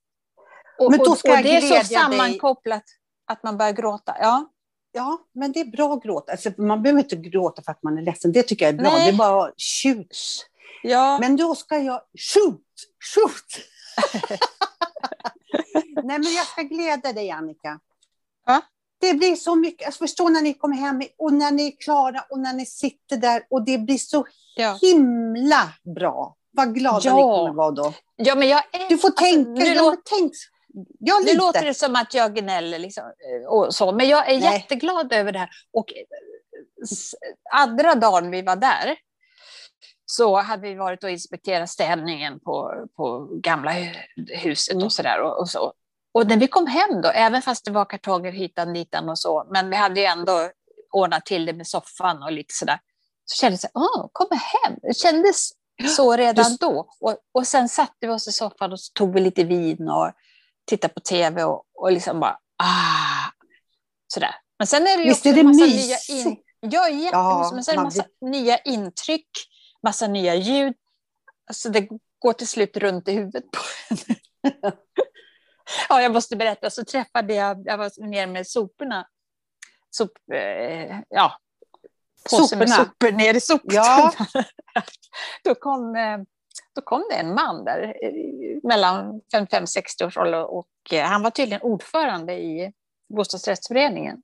Och, 0.79 0.91
Men 0.91 1.01
då 1.01 1.11
och, 1.11 1.19
ska 1.19 1.31
och 1.31 1.37
jag 1.37 1.45
det 1.45 1.57
är 1.57 1.61
så 1.61 1.75
dig. 1.75 1.85
sammankopplat 1.85 2.83
att 3.27 3.43
man 3.43 3.59
börjar 3.59 3.73
gråta. 3.73 4.17
Ja, 4.21 4.51
Ja, 4.97 5.19
men 5.35 5.53
det 5.53 5.61
är 5.61 5.65
bra 5.65 5.93
att 5.95 6.03
gråta. 6.03 6.33
Alltså, 6.33 6.51
man 6.59 6.83
behöver 6.83 7.01
inte 7.03 7.17
gråta 7.17 7.63
för 7.63 7.73
att 7.73 7.83
man 7.83 7.99
är 7.99 8.03
ledsen. 8.03 8.33
Det 8.33 8.43
tycker 8.43 8.65
jag 8.65 8.75
är 8.75 8.79
bra. 8.79 8.91
Nej. 8.91 9.05
Det 9.05 9.15
är 9.15 9.19
bara 9.19 9.51
shoot. 9.83 10.07
ja. 10.83 11.19
Men 11.21 11.37
då 11.37 11.55
ska 11.55 11.79
jag 11.79 12.01
shoot, 12.35 12.63
shoot. 13.15 13.65
Nej, 16.05 16.19
men 16.19 16.33
jag 16.35 16.47
ska 16.47 16.63
glädja 16.63 17.13
dig, 17.13 17.31
Annika. 17.31 17.81
Ja. 18.47 18.61
Det 19.01 19.15
blir 19.15 19.37
så 19.37 19.55
mycket. 19.55 19.81
Jag 19.85 19.95
förstår 19.95 20.31
när 20.31 20.43
ni 20.43 20.55
kommer 20.55 20.77
hem 20.77 21.03
och 21.19 21.33
när 21.33 21.51
ni 21.51 21.67
är 21.67 21.73
klara 21.85 22.25
och 22.31 22.39
när 22.39 22.53
ni 22.53 22.67
sitter 22.67 23.17
där 23.17 23.43
och 23.51 23.65
det 23.65 23.79
blir 23.79 23.99
så 23.99 24.27
ja. 24.57 24.79
himla 24.83 25.69
bra. 25.95 26.37
Vad 26.51 26.75
glada 26.75 27.01
Ja. 27.05 27.17
ni 27.17 27.23
kommer 27.23 27.53
vara 27.55 27.71
då. 27.71 27.93
ja, 28.17 28.35
men 28.35 28.49
jag 28.49 28.63
är... 28.73 28.89
Du 28.89 28.99
får 28.99 29.09
alltså, 29.09 29.25
tänka. 29.25 29.51
nu 29.51 29.75
lå- 29.75 29.91
men 29.91 29.99
tänk. 30.05 30.33
Ja, 30.99 31.21
Nu 31.27 31.35
låter 31.37 31.65
det 31.65 31.75
som 31.75 31.97
att 31.97 32.15
jag 32.15 32.35
gnäller, 32.35 32.79
liksom, 32.79 33.05
eh, 33.05 33.49
och 33.49 33.75
så, 33.75 33.93
men 33.93 34.09
jag 34.09 34.31
är 34.31 34.41
Nej. 34.41 34.53
jätteglad 34.53 35.13
över 35.13 35.33
det 35.33 35.39
här. 35.39 35.51
Och 35.73 35.93
eh, 35.93 35.97
andra 37.53 37.95
dagen 37.95 38.31
vi 38.31 38.43
var 38.43 38.57
där 38.57 38.97
så 40.07 40.37
hade 40.41 40.63
vi 40.69 40.75
varit 40.75 41.05
och 41.05 41.11
inspekterat 41.11 41.71
städningen 41.71 42.41
på, 42.41 42.87
på 42.97 43.29
gamla 43.43 43.71
hu- 43.73 44.35
huset 44.37 44.83
och 44.83 44.93
sådär. 44.93 45.21
Och, 45.23 45.41
och, 45.41 45.49
så. 45.51 45.73
och 46.15 46.27
när 46.27 46.37
vi 46.37 46.47
kom 46.49 46.67
hem 46.67 47.01
då, 47.03 47.09
även 47.09 47.43
fast 47.43 47.65
det 47.65 47.71
var 47.71 47.85
kartonger 47.85 48.33
hitan 48.33 48.73
ditan 48.73 49.09
och 49.09 49.19
så, 49.19 49.47
men 49.53 49.71
vi 49.71 49.77
hade 49.77 50.01
ju 50.01 50.07
ändå 50.07 50.51
ordnat 50.93 51.27
till 51.27 51.47
det 51.47 51.53
med 51.53 51.67
soffan 51.67 52.23
och 52.23 52.33
lite 52.33 52.55
sådär, 52.55 52.79
så 53.25 53.37
kändes 53.41 53.61
det, 53.63 53.69
åh, 53.75 54.07
kommer 54.13 54.37
hem. 54.37 54.79
Det 54.83 54.97
kändes 54.97 55.51
så 55.97 56.17
redan 56.17 56.45
Du- 56.51 56.57
då. 56.61 56.89
Och, 57.01 57.17
och 57.33 57.47
sen 57.47 57.69
satte 57.69 57.93
vi 58.01 58.09
oss 58.09 58.29
i 58.29 58.33
soffan 58.33 58.73
och 58.73 58.81
så 58.81 58.93
tog 58.93 59.15
vi 59.15 59.21
lite 59.21 59.45
vin 59.45 59.89
och 59.89 60.11
tittade 60.67 60.95
på 60.95 61.01
tv 61.01 61.45
och, 61.45 61.63
och 61.75 61.93
liksom 61.93 62.21
bara, 62.21 62.39
ah, 62.63 63.31
sådär. 64.15 64.35
Men 64.59 64.67
sen 64.67 64.83
är 64.87 64.97
det 64.97 65.03
ju 65.03 65.09
Visst 65.09 65.21
också 65.21 65.29
är 65.29 65.33
det 65.35 65.41
en 65.41 65.47
massa 65.47 65.65
mysigt? 65.65 66.09
nya 66.09 66.19
in, 66.21 66.37
ja, 66.61 66.89
jättemysigt. 66.89 67.13
Ja, 67.13 67.51
men 67.55 67.65
sen 67.65 67.73
är 67.73 67.77
det 67.77 67.83
man 67.83 67.85
massa 67.85 68.05
nya 68.21 68.59
intryck, 68.59 69.29
massa 69.85 70.07
nya 70.07 70.35
ljud. 70.35 70.75
Alltså 71.47 71.69
det 71.69 71.89
går 72.19 72.33
till 72.33 72.49
slut 72.49 72.77
runt 72.77 73.09
i 73.09 73.13
huvudet 73.13 73.45
på 73.51 73.61
en. 73.91 74.17
ja, 75.89 76.03
jag 76.03 76.13
måste 76.13 76.37
berätta, 76.37 76.71
så 76.71 76.85
träffade 76.85 77.35
jag, 77.35 77.63
jag 77.67 77.79
var 77.79 78.07
nere 78.07 78.27
med 78.27 78.47
soporna. 78.47 79.09
Sop, 79.91 80.11
eh, 80.33 81.01
ja, 81.09 81.39
påse 82.31 82.57
med 82.57 82.71
sopor 82.71 83.13
ner 83.13 83.35
i 83.35 83.41
soptunnan. 83.41 83.85
Ja. 83.85 84.13
då, 85.45 85.55
kom, 85.55 85.97
eh, 85.97 86.19
då 86.75 86.83
kom 86.83 87.07
det 87.11 87.17
en 87.17 87.35
man 87.35 87.65
där 87.65 87.97
eh, 88.03 88.59
mellan 88.63 89.21
55-60 89.35 90.07
års 90.07 90.17
ålder 90.17 90.45
och 90.45 90.69
eh, 90.93 91.05
han 91.05 91.23
var 91.23 91.31
tydligen 91.31 91.63
ordförande 91.63 92.33
i 92.33 92.73
bostadsrättsföreningen. 93.09 94.23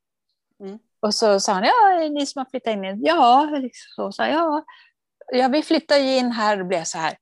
Mm. 0.60 0.78
Och 1.00 1.14
så 1.14 1.40
sa 1.40 1.52
han, 1.52 1.64
ja, 1.64 2.08
ni 2.10 2.26
som 2.26 2.38
har 2.38 2.50
flyttat 2.50 2.72
in? 2.72 3.04
Ja, 3.04 3.44
liksom 3.44 3.90
så 3.94 4.12
sa 4.12 4.26
jag, 4.26 4.34
ja 4.34 4.64
ja, 5.32 5.49
vi 5.49 5.62
flyttar 5.62 5.96
ju 5.96 6.16
in 6.16 6.32
här 6.32 6.60
och 6.60 6.66
blev 6.66 6.84
så 6.84 6.99
här. 6.99 7.16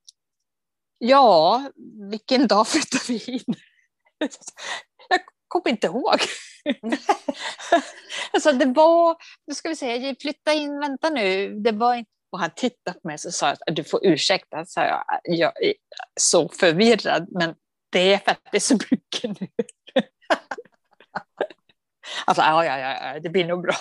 Ja, 0.99 1.63
vilken 2.11 2.47
dag 2.47 2.69
flyttade 2.69 3.05
vi 3.09 3.25
in? 3.25 3.55
Jag 5.09 5.21
kommer 5.49 5.69
inte 5.69 5.87
ihåg. 5.87 6.17
alltså 8.33 8.53
det 8.53 8.67
var, 8.67 9.17
nu 9.47 9.55
ska 9.55 9.69
vi 9.69 9.77
se, 9.77 10.15
flytta 10.21 10.53
in, 10.53 10.81
vänta 10.81 11.11
nu, 11.11 11.55
det 11.55 11.73
var 11.73 11.95
inte 11.95 12.11
och 12.31 12.39
han 12.39 12.51
tittade 12.57 13.01
på 13.01 13.09
mig 13.09 13.15
och 13.15 13.35
sa 13.35 13.49
att 13.49 13.61
du 13.67 13.85
får 13.85 14.07
ursäkta, 14.07 14.65
sa 14.65 14.85
jag. 14.85 15.05
Jag 15.25 15.65
är 15.65 15.75
så 16.21 16.49
förvirrad, 16.49 17.27
men 17.31 17.55
det 17.91 18.13
är 18.13 18.19
för 18.19 18.31
att 18.31 18.41
det 18.51 18.57
är 18.57 18.61
så 18.61 18.79
mycket 18.91 19.41
nu. 19.41 19.49
alltså, 22.27 22.43
ja, 22.43 22.65
ja, 22.65 22.79
ja, 22.79 23.21
det 23.21 23.29
blir 23.29 23.45
nog 23.45 23.63
bra. 23.63 23.75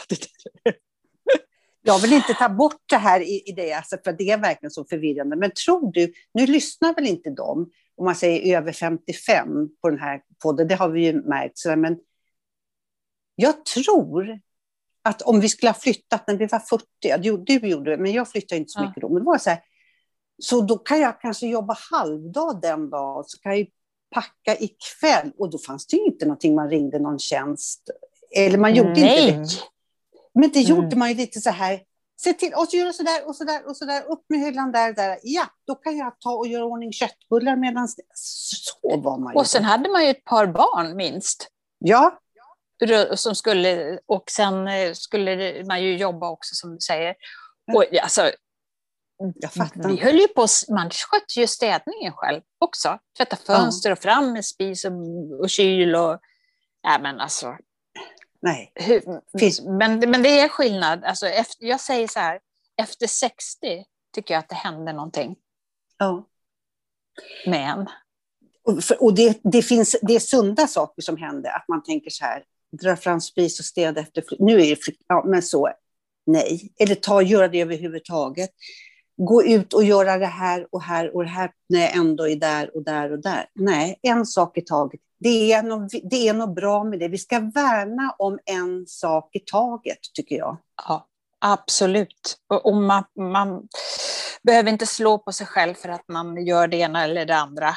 Jag 1.81 1.99
vill 1.99 2.13
inte 2.13 2.33
ta 2.33 2.49
bort 2.49 2.81
det 2.89 2.97
här 2.97 3.21
i, 3.21 3.43
i 3.45 3.51
det, 3.51 3.73
alltså, 3.73 3.97
för 4.03 4.13
det 4.13 4.31
är 4.31 4.37
verkligen 4.37 4.71
så 4.71 4.85
förvirrande. 4.85 5.35
Men 5.35 5.51
tror 5.65 5.91
du, 5.91 6.13
nu 6.33 6.47
lyssnar 6.47 6.95
väl 6.95 7.07
inte 7.07 7.29
de, 7.29 7.71
om 7.97 8.05
man 8.05 8.15
säger 8.15 8.57
över 8.57 8.71
55 8.71 9.47
på 9.81 9.89
den 9.89 9.99
här 9.99 10.21
podden, 10.43 10.67
det 10.67 10.75
har 10.75 10.89
vi 10.89 11.05
ju 11.05 11.21
märkt, 11.21 11.65
men 11.77 11.97
jag 13.35 13.65
tror 13.65 14.39
att 15.03 15.21
om 15.21 15.39
vi 15.39 15.49
skulle 15.49 15.69
ha 15.69 15.79
flyttat 15.79 16.27
när 16.27 16.37
vi 16.37 16.45
var 16.45 16.59
40, 16.59 16.85
du, 17.19 17.37
du 17.37 17.67
gjorde 17.67 17.91
det, 17.91 17.97
men 17.97 18.11
jag 18.11 18.29
flyttade 18.29 18.59
inte 18.59 18.69
så 18.69 18.81
mycket 18.81 19.01
då, 19.01 19.09
men 19.09 19.23
det 19.23 19.25
var 19.25 19.37
så 19.37 19.49
här, 19.49 19.59
så 20.43 20.61
då 20.61 20.77
kan 20.77 20.99
jag 20.99 21.21
kanske 21.21 21.47
jobba 21.47 21.77
halvdag 21.91 22.61
den 22.61 22.89
dagen, 22.89 23.23
så 23.27 23.39
kan 23.41 23.57
jag 23.57 23.67
packa 24.11 24.57
ikväll. 24.59 25.31
Och 25.37 25.49
då 25.49 25.57
fanns 25.57 25.87
det 25.87 25.97
ju 25.97 26.03
inte 26.03 26.25
någonting 26.25 26.55
man 26.55 26.69
ringde 26.69 26.99
någon 26.99 27.19
tjänst. 27.19 27.89
Eller 28.35 28.57
man 28.57 28.75
gjorde 28.75 28.89
Nej. 28.89 29.29
inte 29.29 29.39
det. 29.39 29.47
Men 30.39 30.49
det 30.51 30.59
gjorde 30.59 30.87
Mm. 30.87 30.99
man 30.99 31.09
ju 31.09 31.15
lite 31.15 31.41
så 31.41 31.49
här. 31.49 31.81
Se 32.21 32.33
till, 32.33 32.53
och 32.53 32.67
så 32.67 32.77
göra 32.77 32.93
så 32.93 33.03
där 33.03 33.27
och 33.27 33.35
så 33.35 33.43
där 33.43 33.67
och 33.67 33.77
så 33.77 33.85
där. 33.85 34.03
Upp 34.11 34.25
med 34.29 34.39
hyllan 34.39 34.71
där, 34.71 34.93
där. 34.93 35.19
Ja, 35.23 35.45
då 35.67 35.75
kan 35.75 35.97
jag 35.97 36.19
ta 36.19 36.29
och 36.31 36.47
göra 36.47 36.65
ordning 36.65 36.93
köttbullar 36.93 37.55
medan... 37.55 37.87
Så 38.13 38.97
var 38.97 39.17
man 39.17 39.33
ju. 39.33 39.39
Och 39.39 39.47
sen 39.47 39.63
hade 39.63 39.89
man 39.89 40.03
ju 40.03 40.09
ett 40.09 40.23
par 40.23 40.47
barn 40.47 40.95
minst. 40.95 41.47
Ja, 41.79 42.19
som 43.15 43.35
skulle, 43.35 43.99
och 44.05 44.23
sen 44.31 44.67
eh, 44.67 44.93
skulle 44.93 45.63
man 45.63 45.83
ju 45.83 45.97
jobba 45.97 46.29
också 46.29 46.55
som 46.55 46.73
du 46.73 46.79
säger. 46.79 47.15
Och, 47.75 47.85
alltså, 48.01 48.31
vi 49.75 49.97
höll 49.97 50.19
ju 50.19 50.27
på, 50.27 50.47
man 50.69 50.89
skötte 50.89 51.39
ju 51.39 51.47
städningen 51.47 52.13
själv 52.15 52.41
också. 52.59 52.99
Tvätta 53.17 53.35
fönster 53.35 53.91
och 53.91 53.99
fram 53.99 54.33
med 54.33 54.45
spis 54.45 54.85
och, 54.85 54.91
och 55.39 55.49
kyl 55.49 55.95
och... 55.95 56.19
Ja, 56.81 56.99
men 57.01 57.19
alltså, 57.19 57.57
Nej. 58.47 58.71
hur, 58.75 59.21
Finns- 59.39 59.61
men, 59.61 59.99
men 59.99 60.23
det 60.23 60.39
är 60.39 60.49
skillnad. 60.49 61.03
Alltså, 61.03 61.27
efter, 61.27 61.65
jag 61.65 61.81
säger 61.81 62.07
så 62.07 62.19
här, 62.19 62.39
efter 62.81 63.07
60 63.07 63.85
tycker 64.15 64.33
jag 64.33 64.39
att 64.39 64.49
det 64.49 64.55
händer 64.55 64.93
någonting 64.93 65.35
Ja. 65.97 66.27
med 67.45 67.69
en. 67.69 67.87
Och, 68.63 68.83
för, 68.83 69.03
och 69.03 69.13
det, 69.15 69.39
det, 69.43 69.61
finns, 69.61 69.95
det 70.01 70.15
är 70.15 70.19
sunda 70.19 70.67
saker 70.67 71.01
som 71.01 71.17
händer, 71.17 71.49
att 71.49 71.65
man 71.67 71.83
tänker 71.83 72.09
så 72.09 72.25
här, 72.25 72.43
dra 72.81 72.95
fram 72.95 73.21
spis 73.21 73.59
och 73.59 73.65
städa 73.65 74.01
efter 74.01 74.23
Nu 74.39 74.61
är 74.61 74.75
det 74.75 74.77
ja 75.07 75.23
men 75.27 75.41
så, 75.41 75.69
nej. 76.25 76.73
Eller 76.79 76.95
ta, 76.95 77.21
göra 77.21 77.47
det 77.47 77.61
överhuvudtaget. 77.61 78.49
Gå 79.17 79.43
ut 79.43 79.73
och 79.73 79.83
göra 79.83 80.17
det 80.17 80.25
här 80.25 80.67
och 80.71 80.81
här 80.81 81.15
och 81.15 81.23
det 81.23 81.29
här 81.29 81.51
när 81.69 81.79
jag 81.79 81.95
ändå 81.95 82.27
är 82.27 82.35
där 82.35 82.75
och 82.75 82.83
där 82.83 83.11
och 83.11 83.21
där. 83.21 83.45
Nej, 83.55 83.99
en 84.01 84.25
sak 84.25 84.57
i 84.57 84.61
taget. 84.61 84.99
Det 85.19 85.53
är, 85.53 85.63
något, 85.63 85.91
det 86.03 86.27
är 86.27 86.33
något 86.33 86.55
bra 86.55 86.83
med 86.83 86.99
det. 86.99 87.07
Vi 87.07 87.17
ska 87.17 87.39
värna 87.39 88.15
om 88.17 88.39
en 88.45 88.87
sak 88.87 89.35
i 89.35 89.39
taget, 89.39 89.97
tycker 90.13 90.35
jag. 90.35 90.57
Ja, 90.87 91.07
absolut. 91.39 92.37
Och, 92.63 92.75
man, 92.75 93.03
man 93.19 93.67
behöver 94.43 94.71
inte 94.71 94.85
slå 94.85 95.17
på 95.17 95.31
sig 95.31 95.47
själv 95.47 95.73
för 95.73 95.89
att 95.89 96.07
man 96.07 96.45
gör 96.45 96.67
det 96.67 96.77
ena 96.77 97.03
eller 97.03 97.25
det 97.25 97.37
andra. 97.37 97.69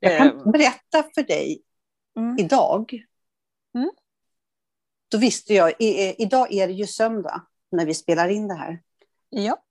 Jag 0.00 0.18
kan 0.18 0.52
berätta 0.52 1.02
för 1.14 1.22
dig 1.22 1.62
Mm. 2.18 2.38
idag. 2.38 2.92
Mm. 3.74 3.90
Då 5.12 5.18
visste 5.18 5.54
jag, 5.54 5.72
i, 5.78 6.14
idag 6.22 6.52
är 6.52 6.68
det 6.68 6.72
ju 6.72 6.86
söndag 6.86 7.46
när 7.70 7.86
vi 7.86 7.94
spelar 7.94 8.28
in 8.28 8.48
det 8.48 8.54
här. 8.54 8.82
Ja. 9.28 9.62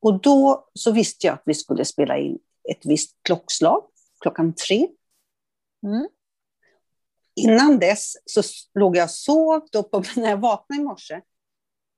Och 0.00 0.20
då 0.20 0.68
så 0.74 0.92
visste 0.92 1.26
jag 1.26 1.34
att 1.34 1.42
vi 1.44 1.54
skulle 1.54 1.84
spela 1.84 2.18
in 2.18 2.38
ett 2.70 2.86
visst 2.86 3.16
klockslag, 3.22 3.82
klockan 4.20 4.54
tre. 4.54 4.88
Mm. 5.82 6.08
Innan 7.36 7.78
dess 7.78 8.12
så 8.24 8.42
låg 8.74 8.96
jag 8.96 9.04
och 9.04 9.10
sov, 9.10 9.62
då 9.72 9.82
på, 9.82 10.02
när 10.16 10.30
jag 10.30 10.40
vaknade 10.40 10.82
i 10.82 10.84
morse, 10.84 11.20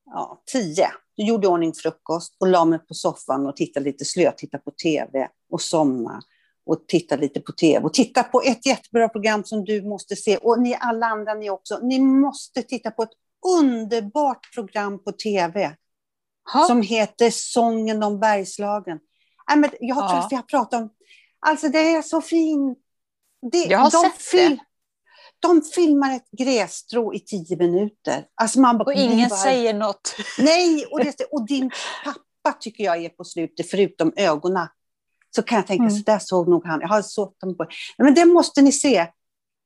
ja, 0.05 0.43
tio, 0.45 0.87
då 1.17 1.23
gjorde 1.23 1.47
jag 1.47 1.53
ordning 1.53 1.73
frukost 1.73 2.35
och 2.39 2.47
la 2.47 2.65
mig 2.65 2.79
på 2.79 2.93
soffan 2.93 3.47
och 3.47 3.55
tittade 3.55 3.85
lite 3.85 4.05
slö, 4.05 4.31
tittade 4.31 4.63
på 4.63 4.71
tv 4.71 5.29
och 5.49 5.61
somna 5.61 6.21
och 6.65 6.87
titta 6.87 7.15
lite 7.15 7.39
på 7.39 7.51
tv 7.51 7.85
och 7.85 7.93
titta 7.93 8.23
på 8.23 8.41
ett 8.41 8.65
jättebra 8.65 9.09
program 9.09 9.43
som 9.43 9.65
du 9.65 9.81
måste 9.81 10.15
se 10.15 10.37
och 10.37 10.61
ni 10.61 10.77
alla 10.79 11.05
andra 11.05 11.33
ni 11.33 11.49
också. 11.49 11.79
Ni 11.83 11.99
måste 11.99 12.61
titta 12.63 12.91
på 12.91 13.03
ett 13.03 13.09
underbart 13.59 14.53
program 14.53 15.03
på 15.03 15.11
tv 15.11 15.75
Ha. 16.53 16.65
som 16.67 16.81
heter 16.81 17.29
Sången 17.31 18.03
om 18.03 18.19
Bergslagen. 18.19 18.99
Nej, 19.49 19.57
men 19.57 19.69
jag 19.79 19.97
tror 19.97 20.09
Ja. 20.19 20.19
att 20.25 20.31
vi 20.31 20.35
har 20.35 20.43
pratat 20.43 20.81
om... 20.81 20.89
Alltså 21.39 21.67
det 21.69 21.79
är 21.95 22.01
så 22.01 22.21
fint. 22.21 22.77
Det, 23.51 23.57
Jag 23.65 23.79
har 23.79 23.89
sett 23.89 24.31
det. 24.31 24.57
De 25.39 25.61
filmar 25.61 26.15
ett 26.15 26.31
grässtrå 26.31 27.13
i 27.13 27.19
tio 27.19 27.57
minuter. 27.57 28.25
Alltså 28.35 28.59
man 28.59 28.77
bara, 28.77 28.83
Och 28.85 28.93
ingen 28.93 29.29
bara- 29.29 29.39
säger 29.39 29.73
något. 29.73 30.15
Nej, 30.39 30.85
och, 30.91 30.99
det, 30.99 31.15
och 31.31 31.47
din 31.47 31.71
pappa 32.05 32.57
tycker 32.59 32.83
jag 32.83 33.03
är 33.05 33.09
på 33.09 33.23
slutet, 33.23 33.69
förutom 33.69 34.13
ögonen. 34.15 34.67
Så 35.35 35.41
kan 35.41 35.55
jag 35.55 35.67
tänka, 35.67 35.83
Mm. 35.83 35.95
så 35.95 36.03
där 36.03 36.19
såg 36.19 36.47
nog 36.47 36.65
han. 36.65 36.81
Jag 36.81 36.87
har 36.87 37.01
såg 37.01 37.33
dem 37.39 37.57
på. 37.57 37.63
Nej, 37.63 37.73
Men 37.97 38.13
det 38.13 38.25
måste 38.25 38.61
ni 38.61 38.71
se. 38.71 39.07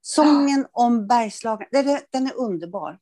Sången 0.02 0.66
om 0.72 1.08
Bergslagen, 1.08 1.68
den 1.72 1.90
är, 1.90 2.02
den 2.12 2.28
är 2.28 2.36
underbar. 2.36 2.98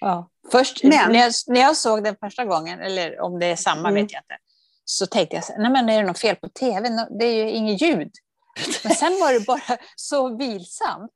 Ja. 0.00 0.30
Först, 0.52 0.82
Men- 0.84 1.12
när, 1.12 1.20
jag, 1.20 1.32
när 1.46 1.60
jag 1.60 1.76
såg 1.76 2.04
den 2.04 2.16
första 2.20 2.44
gången, 2.44 2.80
eller 2.80 3.20
om 3.20 3.38
det 3.38 3.46
är 3.46 3.56
samma 3.56 3.88
Mm. 3.88 3.94
vet 3.94 4.12
jag 4.12 4.20
inte, 4.20 4.36
så 4.84 5.06
tänkte 5.06 5.36
jag, 5.36 5.44
så 5.44 5.52
här, 5.52 5.60
nej 5.62 5.70
men 5.70 5.88
är 5.88 6.02
det 6.02 6.08
något 6.08 6.18
fel 6.18 6.36
på 6.36 6.48
tv? 6.48 6.88
Det 7.18 7.24
är 7.24 7.44
ju 7.44 7.50
inget 7.50 7.82
ljud. 7.82 8.10
Men 8.84 8.94
sen 8.94 9.12
var 9.20 9.32
det 9.32 9.46
bara 9.46 9.60
så 9.96 10.36
vilsamt. 10.36 11.10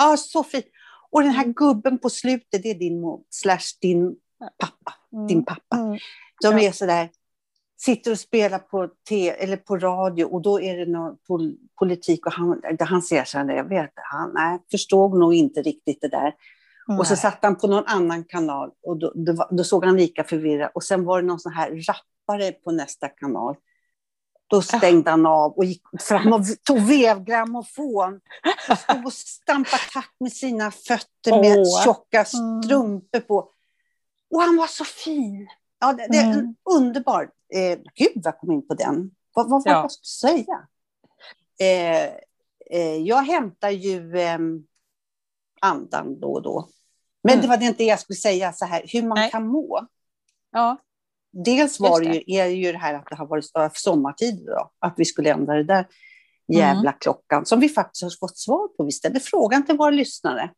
Ja, 0.00 0.16
så 0.16 0.44
fint. 0.44 0.64
Och 1.10 1.22
den 1.22 1.30
här 1.32 1.42
Mm. 1.44 1.54
gubben 1.54 1.98
på 1.98 2.10
slutet, 2.10 2.62
det 2.62 2.70
är 2.70 2.74
din 2.78 3.00
mor, 3.00 3.20
slash 3.30 3.78
din 3.80 4.14
pappa. 4.58 4.94
Mm. 5.12 5.26
Din 5.26 5.44
pappa. 5.44 5.76
Mm. 5.76 5.98
De 6.42 6.58
Ja. 6.58 6.60
är 6.60 6.72
sådär, 6.72 7.08
sitter 7.84 8.10
och 8.10 8.18
spelar 8.18 8.58
på, 8.58 8.88
te, 9.08 9.28
eller 9.30 9.56
på 9.56 9.76
radio 9.76 10.24
och 10.24 10.42
då 10.42 10.60
är 10.60 10.76
det 10.76 10.86
någon 10.86 11.16
pol, 11.28 11.56
politik 11.78 12.26
och 12.26 12.32
han, 12.32 12.62
han 12.80 13.02
säger 13.02 13.24
så 13.24 13.38
här, 13.38 13.50
jag 13.50 13.68
vet, 13.68 13.90
han 13.94 14.32
nej, 14.34 14.58
förstod 14.70 15.18
nog 15.18 15.34
inte 15.34 15.62
riktigt 15.62 16.00
det 16.00 16.08
där. 16.08 16.34
Och 16.98 17.06
så 17.06 17.12
Nej. 17.12 17.20
satt 17.20 17.38
han 17.42 17.56
på 17.56 17.66
någon 17.66 17.84
annan 17.86 18.24
kanal 18.24 18.70
och 18.82 18.96
då, 18.98 19.12
då, 19.14 19.48
då 19.50 19.64
såg 19.64 19.84
han 19.84 19.96
lika 19.96 20.24
förvirrad. 20.24 20.70
Och 20.74 20.84
sen 20.84 21.04
var 21.04 21.22
det 21.22 21.28
någon 21.28 21.40
sån 21.40 21.52
här 21.52 21.70
rappare 21.70 22.52
på 22.52 22.70
nästa 22.72 23.08
kanal. 23.08 23.54
Då 24.46 24.62
stängde 24.62 25.10
han 25.10 25.26
av 25.26 25.52
och 25.52 25.64
gick 25.64 25.82
fram 26.00 26.32
och 26.32 26.40
tog 26.64 26.80
vevgrammofon. 26.80 28.20
Och 28.70 28.78
stod 28.78 29.06
och 29.06 29.12
stampade 29.12 29.82
takt 29.92 30.20
med 30.20 30.32
sina 30.32 30.70
fötter 30.70 31.40
med 31.40 31.58
Åh. 31.58 31.84
tjocka 31.84 32.24
Mm. 32.34 32.62
strumpor 32.62 33.20
på. 33.20 33.50
Och 34.30 34.42
han 34.42 34.56
var 34.56 34.66
så 34.66 34.84
fin. 34.84 35.48
Ja, 35.80 35.92
det, 35.92 36.06
det 36.10 36.16
är 36.16 36.24
en 36.24 36.32
Mm. 36.32 36.54
underbar. 36.76 37.30
Eh, 37.52 37.78
gud, 37.94 38.12
vad 38.24 38.38
kom 38.38 38.52
in 38.52 38.68
på 38.68 38.74
den. 38.74 39.10
Vad, 39.34 39.50
vad 39.50 39.64
var 39.64 39.72
Ja. 39.72 39.80
jag 39.80 39.92
skulle 39.92 40.32
säga? 40.34 40.66
Eh, 41.60 42.04
eh, 42.70 42.96
jag 42.96 43.22
hämtar 43.22 43.70
ju 43.70 44.18
eh, 44.18 44.38
andan 45.60 46.20
då 46.20 46.32
och 46.32 46.42
då. 46.42 46.68
Men 47.22 47.32
Mm. 47.32 47.42
det 47.42 47.48
var 47.48 47.56
det 47.56 47.64
inte 47.64 47.84
jag 47.84 48.00
skulle 48.00 48.16
säga, 48.16 48.52
så 48.52 48.64
här, 48.64 48.82
hur 48.86 49.02
man 49.02 49.18
Nej. 49.18 49.30
kan 49.30 49.46
må. 49.46 49.86
Ja. 50.52 50.76
Dels 51.32 51.80
var 51.80 52.00
det 52.00 52.06
ju, 52.14 52.36
är 52.36 52.44
det 52.44 52.52
ju 52.54 52.72
det 52.72 52.78
här 52.78 52.94
att 52.94 53.06
det 53.10 53.16
har 53.16 53.26
varit 53.26 53.76
sommartid 53.76 54.46
då, 54.46 54.70
att 54.78 54.94
vi 54.96 55.04
skulle 55.04 55.30
ändra 55.30 55.54
det 55.54 55.64
där 55.64 55.86
jävla 56.52 56.92
klockan, 56.92 57.46
som 57.46 57.60
vi 57.60 57.68
faktiskt 57.68 58.02
har 58.02 58.10
fått 58.20 58.38
svar 58.38 58.68
på. 58.68 58.84
Vi 58.84 58.92
ställde 58.92 59.20
frågan 59.20 59.66
till 59.66 59.76
våra 59.76 59.90
lyssnare. 59.90 60.50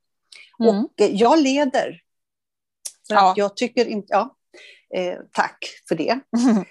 Mm. 0.61 0.85
Och 0.85 1.01
eh, 1.01 1.11
jag 1.15 1.39
leder. 1.39 2.01
För 3.09 3.15
Ja. 3.15 3.35
jag 3.37 3.57
tycker 3.57 3.87
inte, 3.87 4.07
ja, 4.11 4.37
eh, 4.95 5.19
tack 5.33 5.59
för 5.89 5.95
det. 5.95 6.21